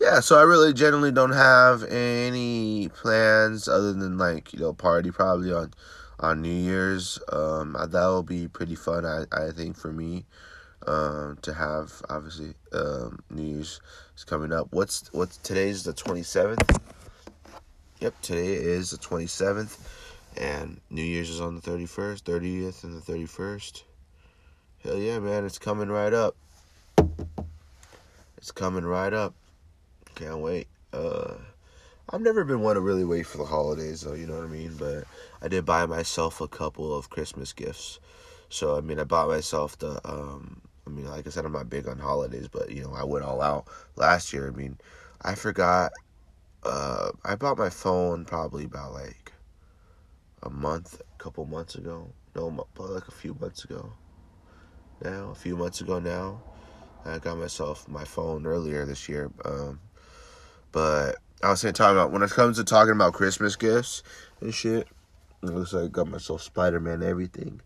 yeah, 0.00 0.20
so 0.20 0.38
I 0.38 0.42
really 0.42 0.72
generally 0.72 1.12
don't 1.12 1.32
have 1.32 1.84
any 1.84 2.88
plans 2.88 3.68
other 3.68 3.92
than 3.92 4.16
like, 4.16 4.52
you 4.52 4.60
know, 4.60 4.72
party 4.72 5.10
probably 5.10 5.52
on 5.52 5.72
on 6.18 6.42
New 6.42 6.48
Year's. 6.48 7.18
Um 7.32 7.72
that 7.78 8.06
will 8.06 8.22
be 8.22 8.48
pretty 8.48 8.74
fun 8.74 9.04
I 9.04 9.24
I 9.32 9.50
think 9.50 9.76
for 9.76 9.92
me. 9.92 10.24
Um 10.86 11.38
to 11.42 11.52
have 11.52 11.92
obviously 12.08 12.54
um 12.72 13.20
New 13.30 13.42
Year's 13.42 13.80
is 14.16 14.24
coming 14.24 14.52
up. 14.52 14.68
What's 14.70 15.12
what's 15.12 15.36
today's 15.38 15.84
the 15.84 15.92
27th? 15.92 16.80
Yep, 18.00 18.14
today 18.22 18.54
is 18.54 18.90
the 18.90 18.96
27th 18.96 19.76
and 20.36 20.80
New 20.90 21.02
Year's 21.02 21.28
is 21.30 21.40
on 21.40 21.54
the 21.54 21.60
31st, 21.60 22.22
30th 22.22 22.84
and 22.84 23.00
the 23.00 23.12
31st. 23.12 23.82
Hell 24.82 24.96
yeah, 24.96 25.18
man, 25.18 25.44
it's 25.44 25.58
coming 25.58 25.90
right 25.90 26.14
up. 26.14 26.34
It's 28.38 28.50
coming 28.50 28.86
right 28.86 29.12
up. 29.12 29.34
Can't 30.14 30.38
wait. 30.38 30.68
Uh 30.94 31.34
I've 32.08 32.22
never 32.22 32.44
been 32.44 32.60
one 32.60 32.76
to 32.76 32.80
really 32.80 33.04
wait 33.04 33.26
for 33.26 33.36
the 33.36 33.44
holidays 33.44 34.00
though, 34.00 34.14
you 34.14 34.26
know 34.26 34.38
what 34.38 34.46
I 34.46 34.48
mean? 34.48 34.74
But 34.78 35.04
I 35.42 35.48
did 35.48 35.66
buy 35.66 35.84
myself 35.84 36.40
a 36.40 36.48
couple 36.48 36.96
of 36.96 37.10
Christmas 37.10 37.52
gifts. 37.52 38.00
So 38.48 38.74
I 38.74 38.80
mean 38.80 38.98
I 38.98 39.04
bought 39.04 39.28
myself 39.28 39.78
the 39.78 40.00
um 40.08 40.62
I 40.86 40.90
mean 40.90 41.04
like 41.04 41.26
I 41.26 41.30
said 41.30 41.44
I'm 41.44 41.52
not 41.52 41.68
big 41.68 41.86
on 41.86 41.98
holidays, 41.98 42.48
but 42.48 42.70
you 42.70 42.82
know, 42.82 42.94
I 42.94 43.04
went 43.04 43.26
all 43.26 43.42
out 43.42 43.66
last 43.96 44.32
year. 44.32 44.48
I 44.48 44.56
mean, 44.56 44.78
I 45.20 45.34
forgot 45.34 45.92
uh 46.62 47.10
I 47.22 47.34
bought 47.34 47.58
my 47.58 47.68
phone 47.68 48.24
probably 48.24 48.64
about 48.64 48.94
like 48.94 49.30
a 50.42 50.48
month, 50.48 51.02
a 51.02 51.22
couple 51.22 51.44
months 51.44 51.74
ago. 51.74 52.08
No, 52.34 52.66
like 52.78 53.08
a 53.08 53.12
few 53.12 53.34
months 53.34 53.64
ago 53.64 53.92
now, 55.02 55.30
a 55.30 55.34
few 55.34 55.56
months 55.56 55.80
ago 55.80 55.98
now. 55.98 56.40
I 57.04 57.18
got 57.18 57.38
myself 57.38 57.88
my 57.88 58.04
phone 58.04 58.46
earlier 58.46 58.84
this 58.84 59.08
year. 59.08 59.30
Um, 59.44 59.80
but 60.72 61.16
I 61.42 61.50
was 61.50 61.60
saying, 61.60 61.74
talking 61.74 61.96
about 61.96 62.12
when 62.12 62.22
it 62.22 62.30
comes 62.30 62.56
to 62.58 62.64
talking 62.64 62.92
about 62.92 63.14
Christmas 63.14 63.56
gifts 63.56 64.02
and 64.40 64.54
shit, 64.54 64.86
it 65.42 65.46
looks 65.46 65.72
like 65.72 65.84
I 65.84 65.88
got 65.88 66.08
myself 66.08 66.42
Spider 66.42 66.80
Man 66.80 67.02
everything. 67.02 67.60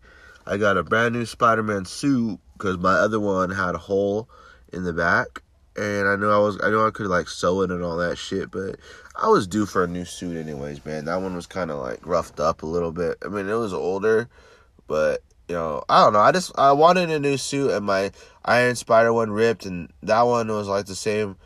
I 0.45 0.57
got 0.57 0.77
a 0.77 0.83
brand 0.83 1.13
new 1.13 1.25
Spider 1.25 1.63
Man 1.63 1.85
suit 1.85 2.39
because 2.53 2.77
my 2.77 2.93
other 2.93 3.19
one 3.19 3.49
had 3.49 3.75
a 3.75 3.79
hole 3.79 4.29
in 4.71 4.83
the 4.83 4.93
back. 4.93 5.41
And 5.77 6.07
I 6.07 6.15
knew 6.15 6.29
I 6.29 6.37
was, 6.37 6.57
I 6.63 6.69
knew 6.69 6.85
I 6.85 6.91
could 6.91 7.07
like 7.07 7.27
sew 7.27 7.61
it 7.61 7.69
and 7.69 7.83
all 7.83 7.97
that 7.97 8.17
shit, 8.17 8.49
but 8.49 8.77
I 9.13 9.27
was 9.27 9.45
due 9.45 9.65
for 9.65 9.83
a 9.83 9.87
new 9.87 10.05
suit 10.05 10.37
anyways, 10.37 10.85
man. 10.85 11.03
That 11.03 11.21
one 11.21 11.35
was 11.35 11.47
kind 11.47 11.69
of 11.69 11.79
like 11.79 12.05
roughed 12.05 12.39
up 12.39 12.63
a 12.63 12.65
little 12.65 12.93
bit. 12.93 13.17
I 13.25 13.27
mean, 13.27 13.49
it 13.49 13.55
was 13.55 13.73
older, 13.73 14.29
but 14.87 15.21
you 15.47 15.55
know, 15.55 15.83
I 15.87 16.03
don't 16.03 16.13
know. 16.13 16.19
I 16.19 16.31
just 16.31 16.57
I 16.57 16.71
wanted 16.71 17.09
a 17.09 17.19
new 17.19 17.37
suit, 17.37 17.71
and 17.71 17.85
my 17.85 18.11
Iron 18.43 18.75
Spider 18.75 19.13
one 19.13 19.31
ripped, 19.31 19.65
and 19.65 19.91
that 20.03 20.23
one 20.23 20.47
was 20.47 20.67
like 20.67 20.85
the 20.85 20.95
same. 20.95 21.37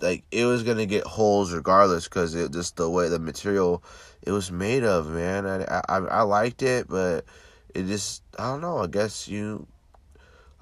Like 0.00 0.24
it 0.30 0.44
was 0.44 0.62
gonna 0.62 0.86
get 0.86 1.04
holes 1.04 1.52
regardless, 1.52 2.04
because 2.04 2.34
it 2.34 2.52
just 2.52 2.76
the 2.76 2.88
way 2.88 3.08
the 3.08 3.18
material 3.18 3.82
it 4.22 4.32
was 4.32 4.50
made 4.50 4.84
of, 4.84 5.08
man. 5.08 5.46
I 5.46 5.82
I 5.88 5.96
I 5.98 6.22
liked 6.22 6.62
it, 6.62 6.88
but 6.88 7.24
it 7.74 7.86
just 7.86 8.22
I 8.38 8.50
don't 8.50 8.60
know. 8.60 8.78
I 8.78 8.86
guess 8.86 9.28
you. 9.28 9.66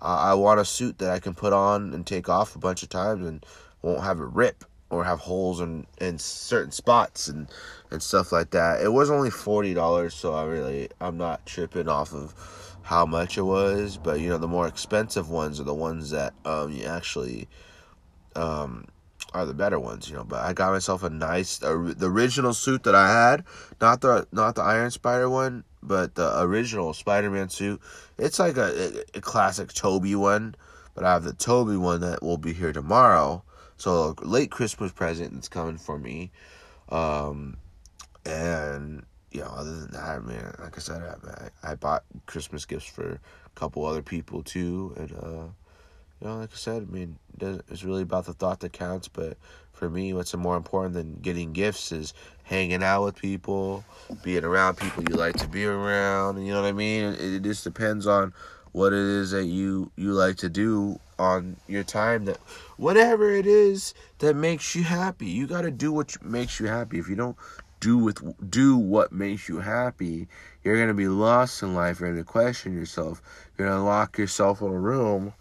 I, 0.01 0.31
I 0.31 0.35
want 0.35 0.61
a 0.61 0.65
suit 0.65 0.99
that 0.99 1.11
I 1.11 1.19
can 1.19 1.35
put 1.35 1.53
on 1.53 1.95
and 1.95 2.07
take 2.07 2.29
off 2.29 2.57
a 2.57 2.59
bunch 2.59 2.83
of 2.83 2.89
times 2.89 3.27
and 3.27 3.45
won't 3.83 4.03
have 4.03 4.21
it 4.21 4.29
rip 4.33 4.65
or 4.91 5.05
have 5.05 5.21
holes 5.21 5.61
in 5.61 5.87
in 6.01 6.19
certain 6.19 6.73
spots 6.73 7.29
and 7.29 7.49
and 7.91 8.03
stuff 8.03 8.33
like 8.33 8.51
that. 8.51 8.83
It 8.83 8.93
was 8.93 9.11
only 9.11 9.31
forty 9.31 9.75
dollars, 9.75 10.15
so 10.15 10.35
I 10.35 10.45
really 10.45 10.89
I'm 11.01 11.17
not 11.17 11.47
tripping 11.47 11.89
off 11.89 12.13
of 12.13 12.35
how 12.85 13.07
much 13.07 13.39
it 13.39 13.43
was, 13.43 13.97
but 13.97 14.21
you 14.21 14.29
know 14.29 14.39
the 14.39 14.47
more 14.47 14.69
expensive 14.69 15.31
ones 15.31 15.59
are 15.59 15.65
the 15.65 15.75
ones 15.75 16.11
that 16.11 16.35
um 16.45 16.71
you 16.71 16.85
actually 16.85 17.49
um 18.37 18.87
are 19.33 19.47
the 19.47 19.55
better 19.55 19.81
ones, 19.81 20.09
you 20.09 20.15
know. 20.15 20.23
But 20.23 20.43
I 20.43 20.53
got 20.53 20.71
myself 20.73 21.03
a 21.03 21.09
nice 21.09 21.63
uh, 21.63 21.95
the 21.97 22.11
original 22.11 22.53
suit 22.53 22.85
that 22.85 22.95
I 22.95 23.09
had, 23.09 23.45
not 23.81 24.03
the 24.03 24.29
not 24.33 24.55
the 24.55 24.63
Iron 24.63 24.91
Spider 24.91 25.31
one, 25.31 25.65
but 25.83 26.15
the 26.15 26.41
original 26.43 26.93
Spider-Man 26.93 27.49
suit. 27.49 27.81
It's 28.19 28.39
like 28.39 28.59
a, 28.59 29.03
a, 29.15 29.19
a 29.19 29.21
classic 29.23 29.73
Tobey 29.73 30.15
one, 30.15 30.55
but 30.95 31.05
I 31.05 31.13
have 31.15 31.25
the 31.25 31.33
Tobey 31.33 31.79
one 31.79 32.03
that 32.03 32.23
will 32.23 32.39
be 32.39 32.53
here 32.53 32.73
tomorrow. 32.73 33.43
So 33.79 34.15
late 34.21 34.51
Christmas 34.51 34.93
present 34.93 35.33
that's 35.33 35.49
coming 35.49 35.79
for 35.79 35.99
me. 35.99 36.33
Um 36.91 37.57
and 38.27 39.05
you 39.35 39.41
know, 39.41 39.49
other 39.49 39.81
than 39.81 39.91
that, 39.91 40.25
man, 40.25 40.55
like 40.61 40.77
I 40.77 40.81
said, 40.81 41.03
I, 41.03 41.73
I 41.73 41.75
bought 41.75 42.05
Christmas 42.27 42.65
gifts 42.65 42.87
for 42.87 43.21
a 43.47 43.51
couple 43.57 43.85
other 43.85 44.01
people 44.01 44.45
too, 44.45 44.95
and 44.97 45.13
uh, 45.13 45.49
you 46.21 46.29
know, 46.29 46.39
like 46.39 46.53
I 46.53 46.57
said, 46.57 46.87
I 46.89 46.93
mean, 46.93 47.19
it's 47.41 47.83
really 47.83 48.03
about 48.03 48.27
the 48.27 48.33
thought 48.33 48.61
that 48.61 48.73
counts. 48.73 49.09
But 49.09 49.37
for 49.73 49.91
me, 49.91 50.15
what's 50.15 50.35
more 50.37 50.57
important 50.57 50.95
than 50.95 51.17
getting 51.17 51.53
gifts 51.53 51.91
is 51.91 52.15
hanging 52.45 52.85
out 52.85 53.05
with 53.05 53.17
people, 53.17 53.85
being 54.23 54.45
around 54.45 54.77
people 54.77 55.03
you 55.11 55.17
like 55.17 55.37
to 55.39 55.49
be 55.49 55.67
around. 55.67 56.45
You 56.47 56.53
know 56.53 56.63
what 56.63 56.69
I 56.69 56.73
mean? 56.73 57.03
It, 57.15 57.35
it 57.35 57.43
just 57.43 57.65
depends 57.65 58.07
on 58.07 58.33
what 58.71 58.93
it 58.93 58.99
is 58.99 59.33
that 59.33 59.45
you 59.45 59.91
you 59.97 60.13
like 60.13 60.37
to 60.37 60.49
do 60.49 60.99
on 61.17 61.57
your 61.69 61.85
time 61.85 62.25
that 62.25 62.39
whatever 62.77 63.31
it 63.31 63.47
is 63.47 63.95
that 64.19 64.35
makes 64.35 64.75
you 64.75 64.83
happy 64.83 65.27
you 65.27 65.47
got 65.47 65.61
to 65.61 65.71
do 65.71 65.93
what 65.93 66.21
makes 66.25 66.59
you 66.59 66.67
happy 66.67 66.99
if 66.99 67.09
you 67.09 67.15
don't 67.15 67.37
do 67.85 67.99
with 67.99 68.51
do 68.51 68.79
what 68.79 69.13
makes 69.13 69.47
you 69.47 69.59
happy, 69.59 70.27
you're 70.63 70.81
gonna 70.81 70.95
be 70.95 71.07
lost 71.07 71.63
in 71.63 71.75
life. 71.75 72.01
You're 72.01 72.13
gonna 72.13 72.25
question 72.25 72.73
yourself. 72.73 73.21
You're 73.59 73.69
gonna 73.69 73.85
lock 73.85 74.17
yourself 74.17 74.63
in 74.63 74.69
a 74.69 74.79
room. 74.79 75.35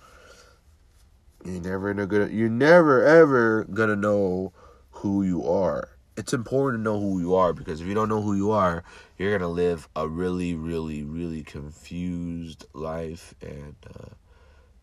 You're 1.46 1.62
never 1.62 1.94
gonna 1.94 2.28
you're 2.28 2.50
never 2.50 3.02
ever 3.06 3.64
gonna 3.64 3.96
know 3.96 4.52
who 4.92 5.24
you 5.24 5.48
are. 5.48 5.88
It's 6.18 6.34
important 6.34 6.82
to 6.82 6.84
know 6.84 7.00
who 7.00 7.22
you 7.22 7.34
are 7.34 7.54
because 7.54 7.80
if 7.80 7.88
you 7.88 7.94
don't 7.94 8.10
know 8.10 8.22
who 8.22 8.36
you 8.36 8.52
are, 8.52 8.84
you're 9.18 9.38
gonna 9.38 9.50
live 9.50 9.88
a 9.96 10.06
really, 10.06 10.54
really, 10.54 11.02
really 11.02 11.44
confused 11.44 12.66
life, 12.74 13.34
and 13.42 13.76
uh, 13.90 14.10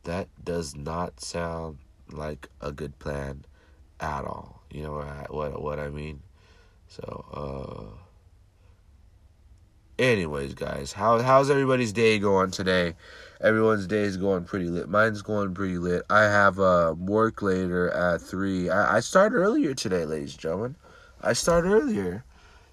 that 0.04 0.28
does 0.42 0.74
not 0.74 1.20
sound 1.20 1.76
like 2.10 2.48
a 2.62 2.72
good 2.72 2.98
plan 2.98 3.44
at 4.00 4.24
all. 4.24 4.62
You 4.70 4.84
know 4.84 4.92
what 4.94 5.34
what, 5.34 5.62
what 5.62 5.78
I 5.78 5.90
mean? 5.90 6.22
So, 6.90 7.24
uh, 7.32 8.02
anyways, 9.96 10.54
guys, 10.54 10.92
how 10.92 11.20
how's 11.20 11.48
everybody's 11.48 11.92
day 11.92 12.18
going 12.18 12.50
today? 12.50 12.96
Everyone's 13.40 13.86
day 13.86 14.02
is 14.02 14.16
going 14.16 14.42
pretty 14.42 14.66
lit. 14.66 14.88
Mine's 14.88 15.22
going 15.22 15.54
pretty 15.54 15.78
lit. 15.78 16.02
I 16.10 16.22
have 16.22 16.58
uh, 16.58 16.96
work 16.98 17.42
later 17.42 17.90
at 17.90 18.20
three. 18.20 18.70
I, 18.70 18.96
I 18.96 19.00
start 19.00 19.34
earlier 19.34 19.72
today, 19.72 20.04
ladies 20.04 20.32
and 20.32 20.40
gentlemen. 20.40 20.76
I 21.20 21.32
start 21.34 21.64
earlier, 21.64 22.24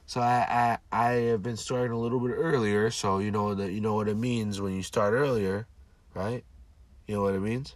so 0.08 0.20
I, 0.20 0.80
I 0.92 1.10
I 1.10 1.12
have 1.30 1.44
been 1.44 1.58
starting 1.58 1.92
a 1.92 2.00
little 2.00 2.20
bit 2.20 2.34
earlier. 2.34 2.90
So 2.90 3.20
you 3.20 3.30
know 3.30 3.54
that 3.54 3.72
you 3.72 3.82
know 3.82 3.94
what 3.94 4.08
it 4.08 4.18
means 4.18 4.60
when 4.60 4.74
you 4.74 4.82
start 4.82 5.14
earlier, 5.14 5.68
right? 6.16 6.44
You 7.06 7.14
know 7.14 7.22
what 7.22 7.36
it 7.36 7.42
means. 7.42 7.76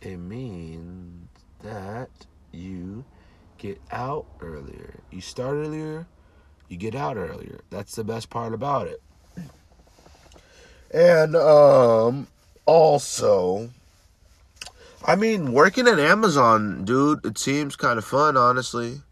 It 0.00 0.16
means 0.16 1.28
that 1.62 2.10
you 2.50 3.04
get 3.64 3.80
out 3.90 4.26
earlier. 4.42 5.00
You 5.10 5.22
start 5.22 5.54
earlier, 5.54 6.06
you 6.68 6.76
get 6.76 6.94
out 6.94 7.16
earlier. 7.16 7.62
That's 7.70 7.94
the 7.94 8.04
best 8.04 8.28
part 8.28 8.52
about 8.52 8.88
it. 8.88 9.02
And 10.92 11.34
um 11.34 12.26
also 12.66 13.70
I 15.06 15.16
mean, 15.16 15.52
working 15.52 15.88
at 15.88 15.98
Amazon, 15.98 16.84
dude, 16.84 17.24
it 17.24 17.36
seems 17.38 17.76
kind 17.76 17.98
of 17.98 18.04
fun, 18.04 18.36
honestly. 18.36 19.02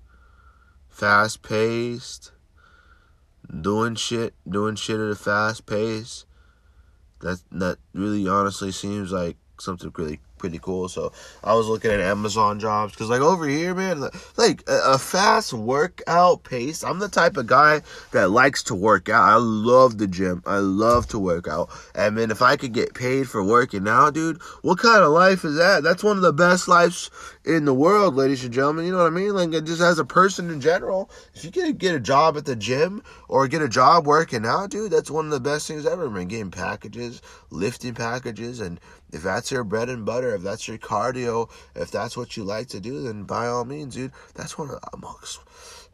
Fast 0.89 1.43
paced, 1.43 2.33
doing 3.61 3.95
shit, 3.95 4.35
doing 4.49 4.75
shit 4.75 5.01
at 5.01 5.11
a 5.11 5.15
fast 5.15 5.65
pace. 5.65 6.27
That 7.21 7.41
that 7.53 7.79
really 7.95 8.29
honestly 8.29 8.71
seems 8.71 9.13
like 9.13 9.39
something 9.59 9.93
really 9.97 10.21
pretty 10.43 10.59
cool. 10.59 10.89
So 10.89 11.13
I 11.45 11.55
was 11.55 11.69
looking 11.69 11.93
at 11.93 12.01
Amazon 12.01 12.59
jobs 12.59 12.93
because, 12.93 13.09
like, 13.09 13.21
over 13.21 13.47
here, 13.47 13.77
man, 13.77 14.03
like 14.37 14.69
a, 14.69 14.95
a 14.95 14.99
fast 14.99 15.53
workout 15.53 16.43
pace. 16.43 16.83
I'm 16.83 16.99
the 16.99 17.09
type 17.09 17.37
of 17.37 17.47
guy 17.47 17.83
that 18.11 18.31
likes 18.31 18.65
to 18.65 18.75
work 18.75 19.09
out. 19.09 19.23
I 19.23 19.37
love 19.37 19.99
the 19.99 20.09
gym. 20.09 20.43
I 20.45 20.57
love 20.59 21.07
to 21.11 21.19
work 21.21 21.47
out. 21.47 21.71
And 21.95 22.17
man, 22.17 22.33
if 22.33 22.43
I 22.43 22.57
could 22.57 22.73
get 22.73 22.93
paid 22.93 23.29
for 23.29 23.41
working 23.45 23.87
out, 23.87 24.15
dude, 24.15 24.43
what 24.63 24.81
kind 24.81 25.05
of 25.05 25.13
life 25.13 25.45
is 25.45 25.55
that? 25.55 25.85
That's 25.85 26.03
one 26.03 26.17
of 26.17 26.25
the 26.25 26.33
best 26.33 26.67
lives 26.67 27.09
in 27.45 27.65
the 27.65 27.75
world, 27.75 28.17
ladies 28.17 28.43
and 28.43 28.53
gentlemen. 28.53 28.87
You 28.87 28.93
know 28.93 28.99
what 28.99 29.07
I 29.07 29.11
mean? 29.11 29.33
Like, 29.33 29.51
just 29.65 29.81
as 29.81 30.01
a 30.01 30.05
person 30.05 30.51
in 30.51 30.61
general, 30.61 31.09
if 31.35 31.45
you 31.45 31.53
get 31.53 31.79
get 31.79 31.95
a 31.95 32.01
job 32.01 32.37
at 32.37 32.47
the 32.47 32.57
gym 32.57 33.05
or 33.29 33.47
get 33.47 33.63
a 33.63 33.69
job 33.69 34.07
working 34.07 34.45
out, 34.45 34.71
dude, 34.71 34.91
that's 34.91 35.09
one 35.11 35.27
of 35.27 35.31
the 35.31 35.39
best 35.39 35.69
things 35.69 35.87
ever, 35.87 36.11
man. 36.11 36.27
Getting 36.27 36.51
packages, 36.51 37.23
lifting 37.51 37.95
packages, 37.95 38.59
and 38.59 38.81
if 39.13 39.23
that's 39.23 39.51
your 39.51 39.65
bread 39.65 39.89
and 39.89 40.05
butter, 40.05 40.35
if 40.35 40.43
that's 40.43 40.67
your 40.67 40.79
cardio, 40.79 41.51
if 41.75 41.91
that's 41.91 42.17
what 42.17 42.37
you 42.37 42.45
like 42.45 42.69
to 42.69 42.81
do, 42.81 43.03
then 43.03 43.25
by 43.25 43.47
all 43.47 43.65
means, 43.65 43.95
dude, 43.95 44.13
that's 44.35 44.59
one 44.59 44.71
of 44.71 44.81
the 44.81 44.99
most 44.99 45.41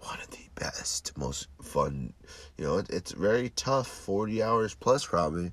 one 0.01 0.21
of 0.21 0.31
the 0.31 0.49
best, 0.55 1.17
most 1.19 1.49
fun. 1.61 2.13
You 2.57 2.65
know, 2.65 2.79
it, 2.79 2.91
it's 2.91 3.13
very 3.13 3.51
tough, 3.51 3.89
forty 3.89 4.43
hours 4.43 4.75
plus 4.75 5.05
probably, 5.07 5.53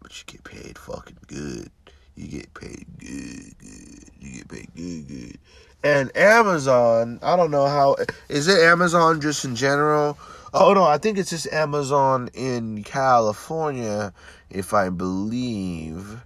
but 0.00 0.16
you 0.16 0.24
get 0.26 0.44
paid 0.44 0.78
fucking 0.78 1.18
good. 1.26 1.70
You 2.14 2.28
get 2.28 2.54
paid 2.54 2.86
good, 2.98 3.58
good. 3.58 4.10
You 4.20 4.38
get 4.38 4.48
paid 4.48 4.68
good, 4.76 5.08
good. 5.08 5.38
And 5.82 6.16
Amazon, 6.16 7.18
I 7.22 7.36
don't 7.36 7.50
know 7.50 7.66
how 7.66 7.96
is 8.28 8.48
it 8.48 8.58
Amazon 8.60 9.20
just 9.20 9.44
in 9.44 9.56
general? 9.56 10.16
Oh 10.52 10.72
no, 10.72 10.84
I 10.84 10.98
think 10.98 11.18
it's 11.18 11.30
just 11.30 11.52
Amazon 11.52 12.30
in 12.32 12.84
California, 12.84 14.14
if 14.50 14.72
I 14.72 14.88
believe 14.88 16.22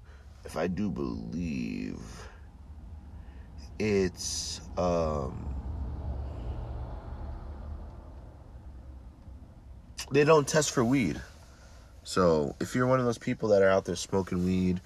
if 0.49 0.57
I 0.57 0.67
do 0.67 0.89
believe 0.89 2.01
it's 3.79 4.63
um 4.79 5.55
they 10.11 10.25
don't 10.25 10.49
test 10.49 10.71
for 10.71 10.83
weed. 10.83 11.21
So 12.03 12.57
if 12.61 12.75
you're 12.75 12.87
one 12.87 12.99
of 12.99 13.05
those 13.05 13.19
people 13.19 13.51
that 13.51 13.61
are 13.61 13.69
out 13.69 13.85
there 13.85 13.95
smoking 13.95 14.47
weed, 14.47 14.81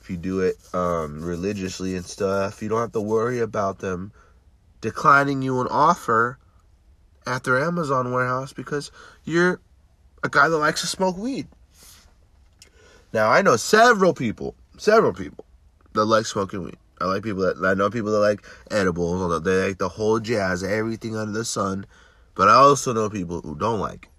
if 0.00 0.10
you 0.10 0.16
do 0.16 0.40
it 0.40 0.56
um, 0.74 1.24
religiously 1.24 1.94
and 1.94 2.04
stuff, 2.04 2.60
you 2.60 2.68
don't 2.68 2.80
have 2.80 2.90
to 2.90 3.00
worry 3.00 3.38
about 3.38 3.78
them 3.78 4.10
declining 4.80 5.40
you 5.40 5.60
an 5.60 5.68
offer 5.70 6.36
at 7.28 7.44
their 7.44 7.62
Amazon 7.62 8.10
warehouse 8.10 8.52
because 8.52 8.90
you're 9.22 9.60
a 10.24 10.28
guy 10.28 10.48
that 10.48 10.58
likes 10.58 10.80
to 10.80 10.88
smoke 10.88 11.16
weed. 11.16 11.46
Now 13.12 13.30
I 13.30 13.42
know 13.42 13.54
several 13.54 14.12
people 14.12 14.56
several 14.78 15.12
people 15.12 15.44
that 15.94 16.04
like 16.04 16.26
smoking 16.26 16.64
weed. 16.64 16.76
I 17.00 17.04
like 17.06 17.22
people 17.22 17.42
that 17.42 17.64
I 17.64 17.74
know 17.74 17.90
people 17.90 18.12
that 18.12 18.20
like 18.20 18.44
edibles. 18.70 19.42
They 19.42 19.68
like 19.68 19.78
the 19.78 19.88
whole 19.88 20.18
jazz, 20.18 20.62
everything 20.62 21.16
under 21.16 21.32
the 21.32 21.44
sun. 21.44 21.86
But 22.34 22.48
I 22.48 22.54
also 22.54 22.92
know 22.92 23.10
people 23.10 23.40
who 23.40 23.54
don't 23.54 23.80
like 23.80 24.04
it. 24.04 24.10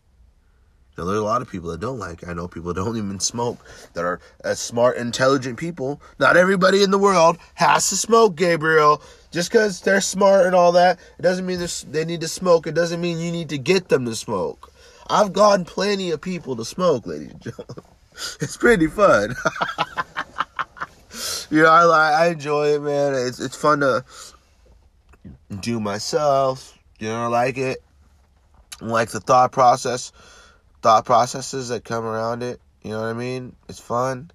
There's 0.95 1.19
a 1.19 1.21
lot 1.21 1.43
of 1.43 1.49
people 1.49 1.69
that 1.69 1.79
don't 1.79 1.99
like 1.99 2.23
it. 2.23 2.29
I 2.29 2.33
know 2.33 2.47
people 2.47 2.73
that 2.73 2.83
don't 2.83 2.97
even 2.97 3.19
smoke 3.19 3.63
that 3.93 4.03
are 4.03 4.19
as 4.43 4.59
smart, 4.59 4.97
intelligent 4.97 5.59
people. 5.59 6.01
Not 6.19 6.37
everybody 6.37 6.81
in 6.81 6.89
the 6.89 6.97
world 6.97 7.37
has 7.53 7.87
to 7.89 7.95
smoke, 7.95 8.35
Gabriel. 8.35 8.99
Just 9.29 9.51
because 9.51 9.81
they're 9.81 10.01
smart 10.01 10.47
and 10.47 10.55
all 10.55 10.71
that, 10.71 10.99
it 11.19 11.21
doesn't 11.21 11.45
mean 11.45 11.59
they 11.91 12.03
need 12.03 12.21
to 12.21 12.27
smoke. 12.27 12.65
It 12.65 12.73
doesn't 12.73 12.99
mean 12.99 13.19
you 13.19 13.31
need 13.31 13.49
to 13.49 13.59
get 13.59 13.89
them 13.89 14.05
to 14.05 14.15
smoke. 14.15 14.73
I've 15.07 15.33
gotten 15.33 15.65
plenty 15.65 16.09
of 16.09 16.19
people 16.19 16.55
to 16.55 16.65
smoke, 16.65 17.05
ladies 17.05 17.31
and 17.31 17.41
gentlemen. 17.41 17.75
It's 18.41 18.57
pretty 18.57 18.87
fun. 18.87 19.35
you 21.49 21.63
know, 21.63 21.69
I 21.69 22.25
I 22.25 22.27
enjoy 22.27 22.75
it, 22.75 22.81
man. 22.81 23.13
It's 23.13 23.39
it's 23.39 23.55
fun 23.55 23.79
to 23.79 24.03
do 25.59 25.79
myself. 25.79 26.77
You 26.99 27.07
know, 27.09 27.23
I 27.23 27.27
like 27.27 27.57
it. 27.57 27.83
I 28.81 28.85
like 28.85 29.09
the 29.09 29.19
thought 29.19 29.51
process, 29.51 30.11
thought 30.81 31.05
processes 31.05 31.69
that 31.69 31.83
come 31.83 32.05
around 32.05 32.43
it. 32.43 32.59
You 32.83 32.91
know 32.91 33.01
what 33.01 33.07
I 33.07 33.13
mean? 33.13 33.55
It's 33.67 33.79
fun. 33.79 34.31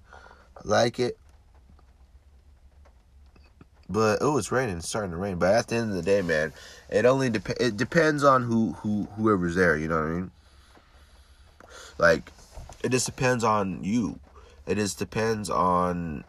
I 0.57 0.61
like 0.63 0.99
it. 0.99 1.17
But 3.89 4.19
oh, 4.21 4.37
it's 4.37 4.51
raining. 4.51 4.77
It's 4.77 4.89
starting 4.89 5.11
to 5.11 5.17
rain. 5.17 5.37
But 5.37 5.53
at 5.53 5.67
the 5.67 5.75
end 5.75 5.91
of 5.91 5.95
the 5.95 6.01
day, 6.01 6.21
man, 6.21 6.53
it 6.89 7.05
only 7.05 7.29
dep- 7.29 7.59
it 7.59 7.77
depends 7.77 8.23
on 8.23 8.43
who 8.43 8.73
who 8.73 9.07
whoever's 9.15 9.55
there. 9.55 9.77
You 9.77 9.87
know 9.87 9.99
what 9.99 10.07
I 10.07 10.13
mean? 10.13 10.31
Like, 11.97 12.31
it 12.83 12.89
just 12.89 13.05
depends 13.05 13.43
on 13.43 13.83
you. 13.83 14.19
It 14.65 14.75
just 14.75 14.97
depends 14.97 15.49
on 15.49 16.23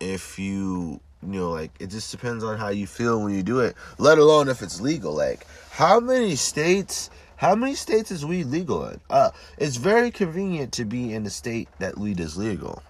if 0.00 0.38
you 0.38 1.00
you 1.22 1.40
know 1.40 1.50
like 1.50 1.72
it 1.80 1.88
just 1.88 2.10
depends 2.10 2.44
on 2.44 2.58
how 2.58 2.68
you 2.68 2.86
feel 2.86 3.22
when 3.22 3.34
you 3.34 3.42
do 3.42 3.60
it 3.60 3.74
let 3.98 4.18
alone 4.18 4.48
if 4.48 4.62
it's 4.62 4.80
legal. 4.80 5.12
Like 5.12 5.46
how 5.70 6.00
many 6.00 6.36
states 6.36 7.10
how 7.36 7.54
many 7.54 7.74
states 7.74 8.10
is 8.10 8.24
weed 8.24 8.46
legal 8.46 8.86
in? 8.86 9.00
Uh 9.10 9.30
it's 9.58 9.76
very 9.76 10.10
convenient 10.10 10.72
to 10.74 10.84
be 10.84 11.14
in 11.14 11.26
a 11.26 11.30
state 11.30 11.68
that 11.78 11.98
weed 11.98 12.20
is 12.20 12.36
legal. 12.36 12.82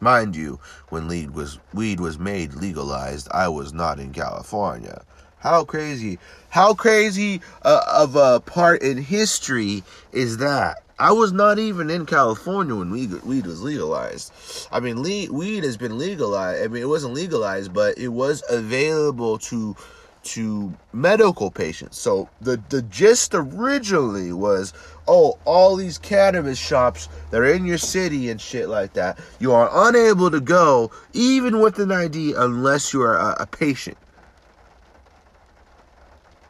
Mind 0.00 0.36
you 0.36 0.60
when 0.90 1.08
weed 1.08 1.30
was 1.30 1.58
weed 1.72 2.00
was 2.00 2.18
made 2.18 2.54
legalized 2.54 3.28
i 3.32 3.48
was 3.48 3.72
not 3.72 3.98
in 3.98 4.12
california. 4.12 5.02
How 5.38 5.64
crazy 5.64 6.18
how 6.50 6.74
crazy 6.74 7.40
uh, 7.62 7.82
of 7.86 8.16
a 8.16 8.40
part 8.40 8.82
in 8.82 8.98
history 8.98 9.84
is 10.12 10.38
that 10.38 10.82
I 10.98 11.12
was 11.12 11.32
not 11.32 11.58
even 11.58 11.90
in 11.90 12.06
California 12.06 12.74
when 12.74 12.90
weed, 12.90 13.12
weed 13.22 13.46
was 13.46 13.62
legalized. 13.62 14.32
I 14.72 14.80
mean, 14.80 15.02
le- 15.02 15.32
weed 15.32 15.62
has 15.62 15.76
been 15.76 15.96
legalized. 15.96 16.64
I 16.64 16.68
mean, 16.68 16.82
it 16.82 16.88
wasn't 16.88 17.14
legalized, 17.14 17.72
but 17.72 17.96
it 17.98 18.08
was 18.08 18.42
available 18.48 19.38
to 19.38 19.76
to 20.24 20.74
medical 20.92 21.50
patients. 21.50 21.98
So 21.98 22.28
the 22.40 22.60
the 22.68 22.82
gist 22.82 23.32
originally 23.34 24.32
was, 24.32 24.72
oh, 25.06 25.38
all 25.44 25.76
these 25.76 25.98
cannabis 25.98 26.58
shops 26.58 27.08
that 27.30 27.40
are 27.40 27.46
in 27.46 27.64
your 27.64 27.78
city 27.78 28.28
and 28.28 28.40
shit 28.40 28.68
like 28.68 28.94
that, 28.94 29.18
you 29.38 29.52
are 29.52 29.70
unable 29.88 30.30
to 30.30 30.40
go 30.40 30.90
even 31.12 31.60
with 31.60 31.78
an 31.78 31.92
ID 31.92 32.34
unless 32.36 32.92
you 32.92 33.02
are 33.02 33.16
a, 33.16 33.36
a 33.40 33.46
patient. 33.46 33.96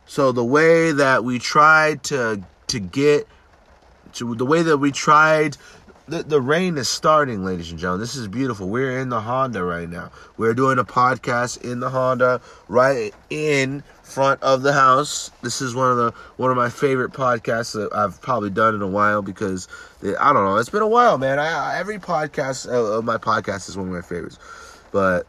So 0.06 0.32
the 0.32 0.44
way 0.44 0.92
that 0.92 1.22
we 1.22 1.38
tried 1.38 2.02
to 2.04 2.42
to 2.68 2.80
get 2.80 3.28
to 4.18 4.34
the 4.34 4.46
way 4.46 4.62
that 4.62 4.78
we 4.78 4.92
tried. 4.92 5.56
The, 6.08 6.22
the 6.22 6.40
rain 6.40 6.78
is 6.78 6.88
starting, 6.88 7.44
ladies 7.44 7.70
and 7.70 7.78
gentlemen. 7.78 8.00
This 8.00 8.16
is 8.16 8.28
beautiful. 8.28 8.68
We're 8.68 8.98
in 8.98 9.10
the 9.10 9.20
Honda 9.20 9.62
right 9.62 9.88
now. 9.88 10.10
We're 10.38 10.54
doing 10.54 10.78
a 10.78 10.84
podcast 10.84 11.62
in 11.70 11.80
the 11.80 11.90
Honda 11.90 12.40
right 12.66 13.14
in 13.28 13.82
front 14.02 14.42
of 14.42 14.62
the 14.62 14.72
house. 14.72 15.30
This 15.42 15.60
is 15.60 15.74
one 15.74 15.90
of 15.90 15.98
the 15.98 16.12
one 16.38 16.50
of 16.50 16.56
my 16.56 16.70
favorite 16.70 17.12
podcasts 17.12 17.74
that 17.74 17.94
I've 17.94 18.20
probably 18.22 18.48
done 18.48 18.74
in 18.74 18.80
a 18.80 18.88
while 18.88 19.20
because 19.20 19.68
it, 20.02 20.16
I 20.18 20.32
don't 20.32 20.44
know. 20.44 20.56
It's 20.56 20.70
been 20.70 20.82
a 20.82 20.88
while, 20.88 21.18
man. 21.18 21.38
I, 21.38 21.78
every 21.78 21.98
podcast 21.98 22.66
uh, 22.66 22.98
of 22.98 23.04
my 23.04 23.18
podcast 23.18 23.68
is 23.68 23.76
one 23.76 23.88
of 23.88 23.92
my 23.92 24.00
favorites, 24.00 24.38
but 24.92 25.26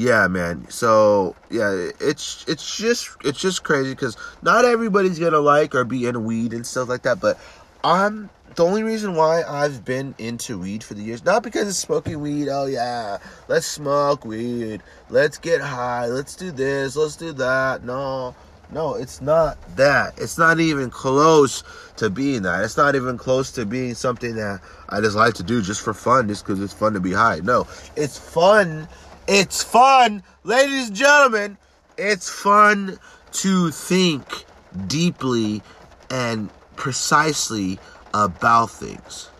yeah, 0.00 0.28
man. 0.28 0.66
So 0.70 1.36
yeah, 1.50 1.90
it's 2.00 2.46
it's 2.48 2.78
just 2.78 3.10
it's 3.22 3.38
just 3.38 3.64
crazy 3.64 3.90
because 3.90 4.16
not 4.40 4.64
everybody's 4.64 5.18
gonna 5.18 5.40
like 5.40 5.74
or 5.74 5.84
be 5.84 6.06
into 6.06 6.20
weed 6.20 6.54
and 6.54 6.66
stuff 6.66 6.88
like 6.88 7.02
that. 7.02 7.20
But 7.20 7.38
I'm 7.84 8.30
the 8.54 8.64
only 8.64 8.82
reason 8.82 9.14
why 9.14 9.42
I've 9.42 9.84
been 9.84 10.14
into 10.16 10.58
weed 10.58 10.82
for 10.82 10.94
the 10.94 11.02
years, 11.02 11.22
not 11.22 11.42
because 11.42 11.68
it's 11.68 11.76
smoking 11.76 12.22
weed. 12.22 12.48
Oh 12.48 12.64
yeah, 12.64 13.18
let's 13.48 13.66
smoke 13.66 14.24
weed. 14.24 14.82
Let's 15.10 15.36
get 15.36 15.60
high. 15.60 16.06
Let's 16.06 16.34
do 16.34 16.50
this. 16.50 16.96
Let's 16.96 17.16
do 17.16 17.32
that. 17.34 17.84
No, 17.84 18.34
no, 18.72 18.94
it's 18.94 19.20
not 19.20 19.58
that. 19.76 20.14
It's 20.16 20.38
not 20.38 20.60
even 20.60 20.88
close 20.88 21.62
to 21.96 22.08
being 22.08 22.40
that. 22.42 22.64
It's 22.64 22.78
not 22.78 22.94
even 22.94 23.18
close 23.18 23.52
to 23.52 23.66
being 23.66 23.94
something 23.94 24.34
that 24.36 24.62
I 24.88 25.02
just 25.02 25.16
like 25.16 25.34
to 25.34 25.42
do 25.42 25.60
just 25.60 25.82
for 25.82 25.92
fun, 25.92 26.26
just 26.28 26.46
because 26.46 26.62
it's 26.62 26.72
fun 26.72 26.94
to 26.94 27.00
be 27.00 27.12
high. 27.12 27.40
No, 27.44 27.66
it's 27.96 28.18
fun 28.18 28.88
it's 29.32 29.62
fun, 29.62 30.24
ladies 30.42 30.88
and 30.88 30.96
gentlemen. 30.96 31.56
It's 31.96 32.28
fun 32.28 32.98
to 33.32 33.70
think 33.70 34.44
deeply 34.88 35.62
and 36.10 36.50
precisely 36.74 37.78
about 38.12 38.72
things. 38.72 39.30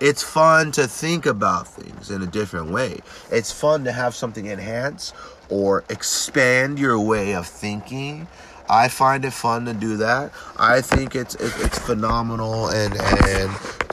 It's 0.00 0.24
fun 0.24 0.72
to 0.72 0.88
think 0.88 1.24
about 1.24 1.68
things 1.68 2.10
in 2.10 2.20
a 2.20 2.26
different 2.26 2.72
way. 2.72 2.98
It's 3.30 3.52
fun 3.52 3.84
to 3.84 3.92
have 3.92 4.16
something 4.16 4.46
enhance 4.46 5.12
or 5.48 5.84
expand 5.88 6.80
your 6.80 6.98
way 6.98 7.34
of 7.34 7.46
thinking 7.46 8.26
I 8.70 8.86
find 8.86 9.24
it 9.24 9.32
fun 9.32 9.64
to 9.64 9.74
do 9.74 9.96
that. 9.96 10.30
I 10.56 10.80
think 10.80 11.16
it's 11.16 11.34
it's 11.34 11.78
phenomenal 11.80 12.68
and 12.68 12.94
and 12.94 13.50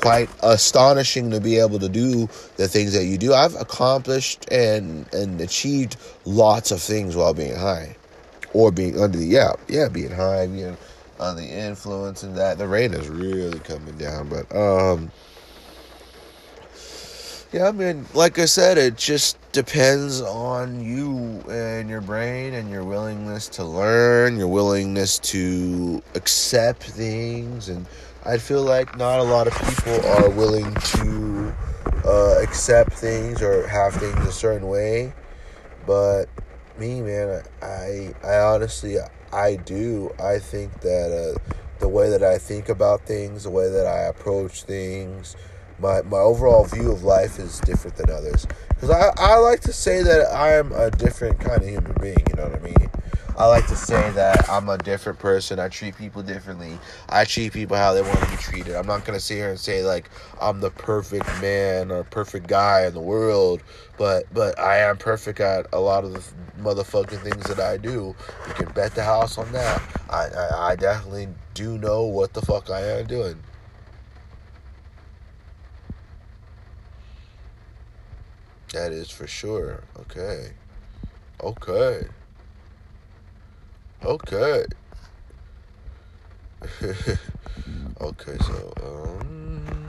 quite 0.08 0.30
astonishing 0.42 1.32
to 1.32 1.42
be 1.42 1.58
able 1.58 1.80
to 1.80 1.90
do 1.90 2.28
the 2.56 2.68
things 2.68 2.94
that 2.94 3.06
you 3.06 3.18
do. 3.18 3.34
I've 3.34 3.56
accomplished 3.56 4.46
and 4.52 5.06
and 5.14 5.42
achieved 5.42 5.98
lots 6.26 6.72
of 6.72 6.82
things 6.82 7.16
while 7.16 7.34
being 7.34 7.56
high, 7.56 7.96
or 8.54 8.72
being 8.72 9.00
under 9.02 9.18
the 9.18 9.26
yeah 9.26 9.52
yeah 9.68 9.90
being 9.90 10.12
high, 10.12 10.48
being 10.48 10.78
on 11.20 11.36
the 11.36 11.46
influence 11.46 12.24
and 12.24 12.38
that. 12.38 12.58
The 12.58 12.68
rain 12.68 12.94
is 12.94 13.10
really 13.10 13.60
coming 13.60 13.98
down, 13.98 14.30
but 14.30 14.54
um. 14.56 15.12
Yeah, 17.54 17.70
I 17.70 17.72
mean, 17.72 18.06
like 18.14 18.40
I 18.40 18.46
said, 18.46 18.78
it 18.78 18.98
just 18.98 19.38
depends 19.54 20.20
on 20.22 20.84
you 20.84 21.42
and 21.50 21.90
your 21.90 22.02
brain 22.02 22.54
and 22.54 22.70
your 22.70 22.84
willingness 22.84 23.48
to 23.50 23.64
learn, 23.64 24.38
your 24.38 24.50
willingness 24.50 25.18
to 25.20 26.04
accept 26.14 26.84
things. 26.84 27.70
And 27.70 27.86
I 28.28 28.38
feel 28.38 28.62
like 28.62 28.98
not 28.98 29.20
a 29.20 29.24
lot 29.24 29.48
of 29.48 29.54
people 29.54 30.06
are 30.06 30.30
willing 30.30 30.74
to 30.74 31.56
uh, 32.04 32.42
accept 32.42 32.92
things 32.92 33.42
or 33.42 33.66
have 33.68 33.94
things 33.94 34.18
a 34.28 34.34
certain 34.34 34.68
way. 34.68 35.14
But 35.86 36.26
me, 36.78 37.02
man, 37.02 37.42
I, 37.62 38.14
I 38.26 38.40
honestly, 38.40 38.98
I 39.32 39.56
do. 39.56 40.14
I 40.20 40.40
think 40.40 40.82
that 40.82 41.38
uh, 41.38 41.54
the 41.80 41.88
way 41.88 42.10
that 42.10 42.22
I 42.22 42.38
think 42.38 42.68
about 42.68 43.06
things, 43.06 43.44
the 43.44 43.50
way 43.50 43.70
that 43.70 43.88
I 43.88 44.02
approach 44.08 44.64
things, 44.64 45.38
my, 45.80 46.02
my 46.02 46.18
overall 46.18 46.66
view 46.66 46.92
of 46.92 47.04
life 47.04 47.40
is 47.40 47.62
different 47.62 47.96
than 47.96 48.10
others. 48.10 48.46
Because 48.68 48.90
I, 48.90 49.10
I 49.16 49.38
like 49.38 49.62
to 49.62 49.72
say 49.72 50.04
that 50.04 50.36
I'm 50.36 50.74
a 50.74 50.92
different 50.92 51.40
kind 51.40 51.62
of 51.62 51.70
human 51.70 51.96
being, 52.02 52.26
you 52.30 52.36
know 52.36 52.50
what 52.50 52.60
I 52.60 52.64
mean? 52.64 52.90
I 53.38 53.46
like 53.46 53.68
to 53.68 53.76
say 53.76 54.10
that 54.12 54.50
I'm 54.50 54.68
a 54.68 54.80
different 54.80 55.20
person. 55.20 55.60
I 55.60 55.68
treat 55.68 55.96
people 55.96 56.24
differently. 56.24 56.80
I 57.08 57.24
treat 57.24 57.54
people 57.54 57.78
how 57.78 57.94
they 57.94 58.02
want 58.02 58.20
to 58.20 58.30
be 58.32 58.36
treated. 58.38 58.76
I'm 58.76 58.88
not 58.88 59.06
gonna 59.06 59.20
sit 59.20 59.36
here 59.36 59.52
and 59.52 59.60
say 59.60 59.84
like 59.84 60.10
I'm 60.42 60.60
the 60.60 60.72
perfect 60.72 61.28
man 61.40 61.92
or 61.92 62.04
perfect 62.04 62.48
guy 62.48 62.88
in 62.88 62.96
the 62.96 63.00
world, 63.00 63.62
but 63.96 64.26
but 64.34 64.58
I 64.58 64.80
am 64.80 64.98
perfect 64.98 65.40
at 65.40 65.68
a 65.72 65.80
lot 65.80 66.04
of 66.04 66.14
the 66.14 66.24
motherfucking 66.60 67.22
things 67.22 67.44
that 67.44 67.60
I 67.60 67.78
do. 67.78 68.16
You 68.48 68.54
can 68.56 68.72
bet 68.74 68.96
the 68.96 69.04
house 69.04 69.38
on 69.38 69.52
that. 69.52 69.84
I 70.10 70.30
I, 70.30 70.72
I 70.72 70.76
definitely 70.76 71.28
do 71.54 71.78
know 71.78 72.06
what 72.06 72.34
the 72.34 72.42
fuck 72.42 72.72
I 72.72 72.82
am 72.82 73.06
doing. 73.06 73.44
That 78.74 78.92
is 78.92 79.12
for 79.12 79.28
sure. 79.28 79.84
Okay. 80.00 80.54
Okay. 81.44 82.08
Okay. 84.04 84.66
okay, 88.02 88.38
so 88.40 88.74
um 88.84 89.88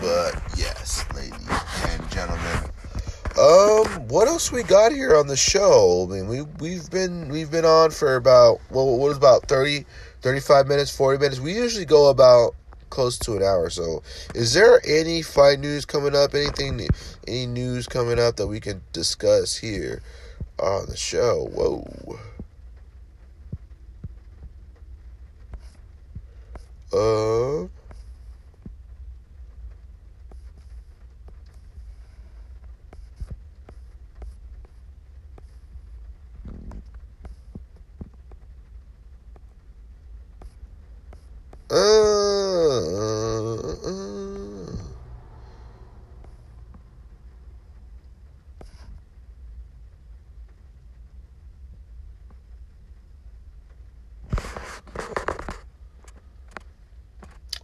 But 0.00 0.40
yes, 0.56 1.04
ladies 1.14 1.32
and 1.88 2.10
gentlemen. 2.10 2.70
Else 4.48 4.54
we 4.54 4.62
got 4.62 4.92
here 4.92 5.14
on 5.14 5.26
the 5.26 5.36
show? 5.36 6.08
I 6.08 6.14
mean, 6.14 6.26
we 6.26 6.40
we've 6.58 6.90
been 6.90 7.28
we've 7.28 7.50
been 7.50 7.66
on 7.66 7.90
for 7.90 8.16
about 8.16 8.60
what 8.70 8.84
what 8.84 8.98
was 8.98 9.16
about 9.18 9.46
30 9.46 9.84
35 10.22 10.66
minutes, 10.66 10.96
40 10.96 11.18
minutes. 11.18 11.38
We 11.38 11.52
usually 11.52 11.84
go 11.84 12.08
about 12.08 12.54
close 12.88 13.18
to 13.18 13.36
an 13.36 13.42
hour. 13.42 13.68
So, 13.68 14.02
is 14.34 14.54
there 14.54 14.80
any 14.86 15.20
fight 15.20 15.60
news 15.60 15.84
coming 15.84 16.16
up? 16.16 16.34
Anything 16.34 16.88
any 17.26 17.44
news 17.44 17.86
coming 17.86 18.18
up 18.18 18.36
that 18.36 18.46
we 18.46 18.58
can 18.58 18.80
discuss 18.94 19.54
here 19.54 20.00
on 20.58 20.86
the 20.86 20.96
show? 20.96 21.50
Whoa. 21.52 21.84
Uh, 26.90 27.37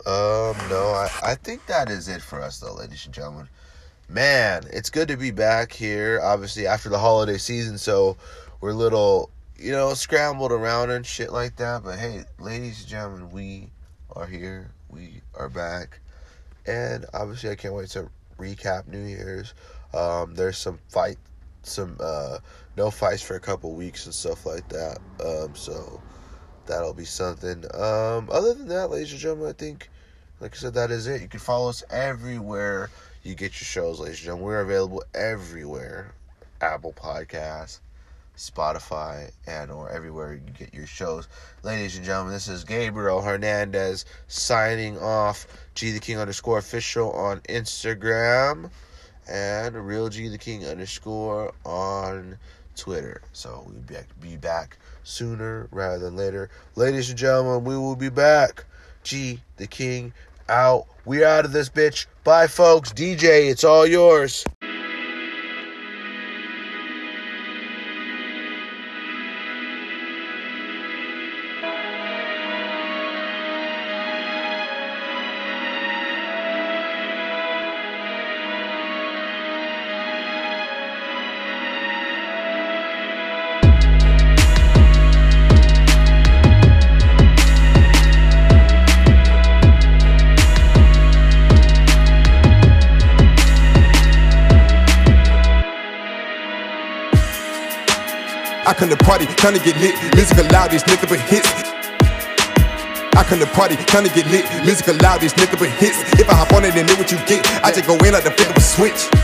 um, 0.06 0.56
no, 0.68 0.92
I, 0.94 1.10
I 1.22 1.34
think 1.34 1.66
that 1.66 1.90
is 1.90 2.08
it 2.08 2.22
for 2.22 2.40
us, 2.40 2.58
though, 2.58 2.74
ladies 2.74 3.04
and 3.06 3.14
gentlemen. 3.14 3.48
Man, 4.08 4.64
it's 4.70 4.90
good 4.90 5.08
to 5.08 5.16
be 5.16 5.30
back 5.30 5.72
here, 5.72 6.20
obviously, 6.22 6.66
after 6.66 6.88
the 6.88 6.98
holiday 6.98 7.38
season, 7.38 7.78
so 7.78 8.16
we're 8.60 8.70
a 8.70 8.74
little, 8.74 9.30
you 9.56 9.72
know, 9.72 9.94
scrambled 9.94 10.52
around 10.52 10.90
and 10.90 11.06
shit 11.06 11.32
like 11.32 11.56
that. 11.56 11.82
But 11.82 11.98
hey, 11.98 12.24
ladies 12.38 12.80
and 12.80 12.88
gentlemen, 12.88 13.30
we 13.30 13.70
are 14.14 14.26
here. 14.26 14.70
We 14.90 15.22
are 15.34 15.48
back. 15.48 16.00
And 16.66 17.06
obviously, 17.14 17.50
I 17.50 17.54
can't 17.54 17.74
wait 17.74 17.88
to 17.90 18.08
recap 18.38 18.86
New 18.86 19.04
Year's. 19.04 19.54
Um, 19.94 20.34
there's 20.34 20.58
some 20.58 20.78
fight, 20.88 21.18
some 21.62 21.96
uh, 22.00 22.38
no 22.76 22.90
fights 22.90 23.22
for 23.22 23.36
a 23.36 23.40
couple 23.40 23.72
weeks 23.74 24.06
and 24.06 24.14
stuff 24.14 24.44
like 24.44 24.68
that. 24.68 24.98
Um, 25.24 25.54
so 25.54 26.00
that'll 26.66 26.94
be 26.94 27.04
something. 27.04 27.64
Um, 27.74 28.28
other 28.30 28.54
than 28.54 28.68
that, 28.68 28.90
ladies 28.90 29.12
and 29.12 29.20
gentlemen, 29.20 29.48
I 29.48 29.52
think, 29.52 29.90
like 30.40 30.54
I 30.54 30.58
said, 30.58 30.74
that 30.74 30.90
is 30.90 31.06
it. 31.06 31.22
You 31.22 31.28
can 31.28 31.40
follow 31.40 31.68
us 31.68 31.84
everywhere 31.90 32.90
you 33.22 33.34
get 33.34 33.52
your 33.52 33.66
shows, 33.66 34.00
ladies 34.00 34.18
and 34.18 34.24
gentlemen. 34.24 34.46
We're 34.46 34.60
available 34.60 35.04
everywhere. 35.14 36.12
Apple 36.60 36.92
Podcasts, 36.92 37.80
Spotify, 38.36 39.30
and 39.46 39.70
or 39.70 39.90
everywhere 39.90 40.34
you 40.34 40.52
get 40.58 40.74
your 40.74 40.86
shows. 40.86 41.28
Ladies 41.62 41.96
and 41.96 42.04
gentlemen, 42.04 42.32
this 42.32 42.48
is 42.48 42.64
Gabriel 42.64 43.22
Hernandez 43.22 44.04
signing 44.28 44.98
off. 44.98 45.46
G 45.74 45.92
the 45.92 46.00
King 46.00 46.18
underscore 46.18 46.58
official 46.58 47.12
on 47.12 47.40
Instagram 47.40 48.70
and 49.28 49.74
Real 49.74 50.08
G 50.08 50.28
the 50.28 50.38
King 50.38 50.66
underscore 50.66 51.52
on 51.64 52.38
Twitter. 52.76 53.22
So 53.32 53.64
we'll 53.66 53.76
be 53.80 53.94
back, 53.94 54.20
be 54.20 54.36
back 54.36 54.78
sooner 55.02 55.68
rather 55.70 55.98
than 55.98 56.16
later. 56.16 56.50
Ladies 56.76 57.10
and 57.10 57.18
gentlemen, 57.18 57.64
we 57.64 57.76
will 57.76 57.96
be 57.96 58.08
back. 58.08 58.64
G 59.02 59.40
the 59.56 59.66
King 59.66 60.12
out. 60.48 60.86
We 61.04 61.24
out 61.24 61.44
of 61.44 61.52
this 61.52 61.68
bitch. 61.68 62.06
Bye, 62.24 62.46
folks. 62.46 62.92
DJ, 62.92 63.50
it's 63.50 63.64
all 63.64 63.86
yours. 63.86 64.44
Party, 99.14 99.32
trying 99.36 99.54
to 99.54 99.62
get 99.62 99.78
lit. 99.80 99.94
Music 100.16 100.36
loud, 100.50 100.72
these 100.72 100.82
nigga 100.82 101.08
but 101.08 101.20
hits. 101.30 101.46
I 103.14 103.22
come 103.22 103.38
to 103.38 103.46
party, 103.46 103.76
trying 103.86 104.02
to 104.02 104.12
get 104.12 104.26
lit. 104.26 104.44
Music 104.64 104.88
loud, 105.02 105.20
these 105.20 105.32
nigga 105.34 105.56
but 105.56 105.70
hits. 105.78 106.02
If 106.18 106.28
I 106.28 106.34
hop 106.34 106.52
on 106.52 106.64
it 106.64 106.74
and 106.74 106.88
know 106.88 106.96
what 106.96 107.12
you 107.12 107.18
get, 107.26 107.46
I 107.62 107.70
just 107.70 107.86
go 107.86 107.94
in 107.94 108.12
like 108.12 108.24
the 108.24 108.32
flip 108.32 108.50
of 108.50 108.56
a 108.56 108.60
switch. 108.60 109.23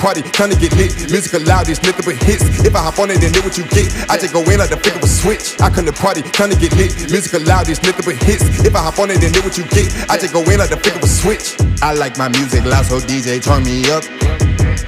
Party, 0.00 0.22
trying 0.32 0.50
to 0.50 0.56
get 0.56 0.72
lit. 0.74 1.12
Music 1.12 1.36
loud, 1.46 1.66
these 1.66 1.80
nothing 1.84 2.04
but 2.04 2.16
hits. 2.24 2.42
If 2.64 2.74
I 2.74 2.80
hop 2.80 2.98
on 2.98 3.12
it, 3.12 3.20
then 3.20 3.32
know 3.32 3.44
what 3.44 3.56
you 3.56 3.64
get. 3.68 3.92
I 4.08 4.16
just 4.16 4.32
go 4.32 4.40
in 4.40 4.58
like 4.58 4.72
the 4.72 4.80
flick 4.80 4.96
of 4.96 5.04
a 5.04 5.06
switch. 5.06 5.60
I 5.60 5.68
come 5.68 5.84
to 5.84 5.92
party, 5.92 6.22
trying 6.22 6.50
to 6.50 6.56
get 6.56 6.72
lit. 6.74 7.12
Music 7.12 7.36
loud, 7.46 7.66
these 7.66 7.82
nothing 7.84 8.04
but 8.08 8.16
hits. 8.24 8.42
If 8.64 8.74
I 8.74 8.80
hop 8.80 8.98
on 8.98 9.12
it, 9.12 9.20
then 9.20 9.32
know 9.36 9.44
what 9.44 9.60
you 9.60 9.64
get. 9.68 9.92
I 10.08 10.16
just 10.16 10.32
go 10.32 10.40
in 10.40 10.58
like 10.58 10.72
the 10.72 10.80
flick 10.80 10.96
of 10.96 11.04
a 11.04 11.06
switch. 11.06 11.60
I 11.84 11.92
like 11.92 12.16
my 12.16 12.28
music 12.28 12.64
loud, 12.64 12.86
so 12.86 12.98
DJ 12.98 13.44
turn 13.44 13.62
me 13.62 13.84
up. 13.92 14.02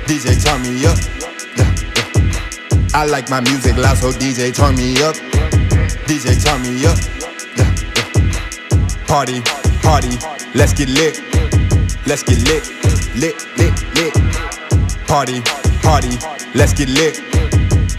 DJ 0.09 0.41
turn 0.41 0.65
me 0.65 0.81
up. 0.89 0.97
Yeah, 1.61 1.69
yeah. 1.93 2.99
I 2.99 3.05
like 3.05 3.29
my 3.29 3.41
music 3.41 3.77
loud, 3.77 3.99
so 3.99 4.11
DJ 4.11 4.51
turn 4.57 4.75
me 4.75 4.97
up. 5.05 5.15
DJ 6.09 6.41
turn 6.41 6.65
me 6.65 6.89
up. 6.89 6.97
Yeah, 7.55 7.69
yeah. 7.69 9.07
Party, 9.07 9.45
party, 9.85 10.17
let's 10.57 10.73
get 10.73 10.89
lit. 10.89 11.21
Let's 12.05 12.25
get 12.25 12.41
lit, 12.49 12.65
lit, 13.15 13.37
lit. 13.59 13.72
Party, 15.13 15.43
party, 15.83 16.09
let's 16.55 16.73
get 16.73 16.89
lit. 16.89 17.21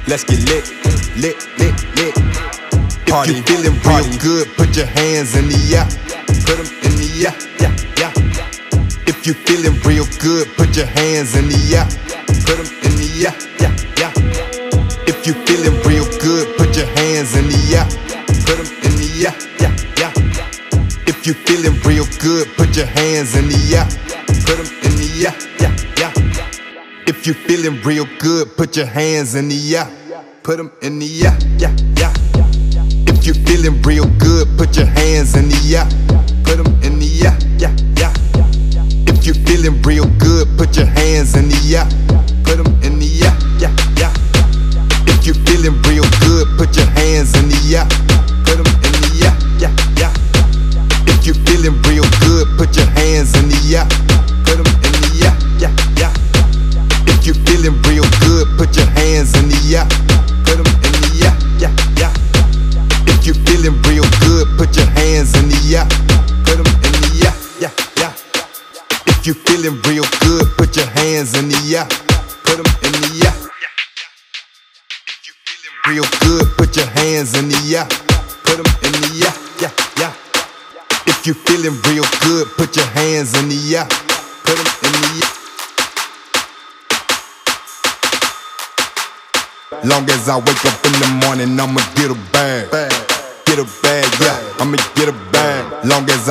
Let's 0.07 0.23
get 0.23 0.39
lit, 0.49 0.65
lit, 1.15 1.37
lit, 1.59 1.77
lit. 1.93 2.15
Party, 3.05 3.37
if 3.37 3.37
you 3.37 3.43
feeling 3.53 3.77
real 3.85 4.17
good, 4.17 4.47
put 4.57 4.75
your 4.75 4.87
hands 4.87 5.35
in 5.35 5.47
the 5.47 5.61
air. 5.77 5.85
Put 6.41 6.57
them 6.57 6.65
in 6.81 6.97
the 6.97 7.29
air, 7.29 7.35
yeah, 7.61 7.69
yeah. 8.01 8.11
If 9.05 9.27
you 9.27 9.35
feeling 9.35 9.79
real 9.85 10.07
good, 10.17 10.47
put 10.57 10.75
your 10.75 10.87
hands 10.87 11.35
in 11.35 11.49
the 11.49 11.61
air. 11.77 11.85
Put 12.49 12.57
them 12.57 12.65
in 12.81 12.97
the 12.97 13.29
air, 13.29 13.35
yeah, 13.61 13.69
yeah. 14.01 15.05
If 15.05 15.27
you 15.27 15.33
feeling 15.45 15.77
real 15.85 16.09
good, 16.17 16.57
put 16.57 16.75
your 16.75 16.87
hands 16.97 17.37
in 17.37 17.45
the 17.45 17.61
air. 17.77 17.85
Put 18.41 18.57
them 18.57 18.73
in 18.89 18.93
the 18.97 19.09
air, 19.29 19.35
yeah, 19.61 19.69
yeah. 20.01 21.05
If 21.05 21.27
you 21.27 21.35
feeling 21.45 21.79
real 21.85 22.07
good, 22.17 22.47
put 22.57 22.75
your 22.75 22.87
hands 22.87 23.35
in 23.35 23.49
the 23.49 23.61
air. 23.77 23.85
Put 24.49 24.57
them 24.57 24.65
in 24.81 24.97
the 24.97 25.27
air, 25.27 25.35
yeah, 25.61 25.69
yeah. 25.69 25.82
If 27.05 27.27
you're 27.27 27.35
feeling 27.35 27.81
real 27.81 28.05
good, 28.19 28.55
put 28.55 28.77
your 28.77 28.85
hands 28.85 29.35
in 29.35 29.49
the 29.49 29.75
air. 29.75 29.87
Put 30.41 30.57
them 30.57 30.71
in 30.81 30.99
the 30.99 31.07
air, 31.25 31.37
yeah, 31.57 31.75
yeah. 31.99 32.13
If 33.11 33.25
you're 33.25 33.35
feeling 33.43 33.81
real 33.81 34.07
good, 34.19 34.47
put 34.57 34.77
your 34.77 34.85
hands 34.85 35.35
in 35.35 35.49
the 35.49 35.75
air. 35.75 35.85
Put 36.45 36.63
them 36.63 36.71
in 36.81 36.99
the 36.99 37.07
air, 37.27 37.35
yeah, 37.59 37.75
yeah. 37.99 38.13
If 39.07 39.27
you 39.27 39.33
feeling 39.33 39.81
real 39.81 40.07
good, 40.17 40.47
put 40.57 40.77
your 40.77 40.85
hands 40.85 41.35
in 41.35 41.49
the 41.49 41.75
air. 41.75 41.87
Put 42.43 42.63
them 42.63 42.71
in 42.83 42.99
the 42.99 43.09
air, 43.23 43.35
yeah, 43.59 43.75
yeah. 43.99 44.13
If 45.07 45.27
you 45.27 45.33
feeling 45.43 45.81
real 45.83 46.07
good, 46.23 46.47
put 46.57 46.75
your 46.75 46.87
hands 46.87 47.35
in 47.35 47.49
the 47.49 47.83
air. 47.83 48.12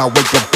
I 0.02 0.06
wake 0.06 0.34
up 0.34 0.51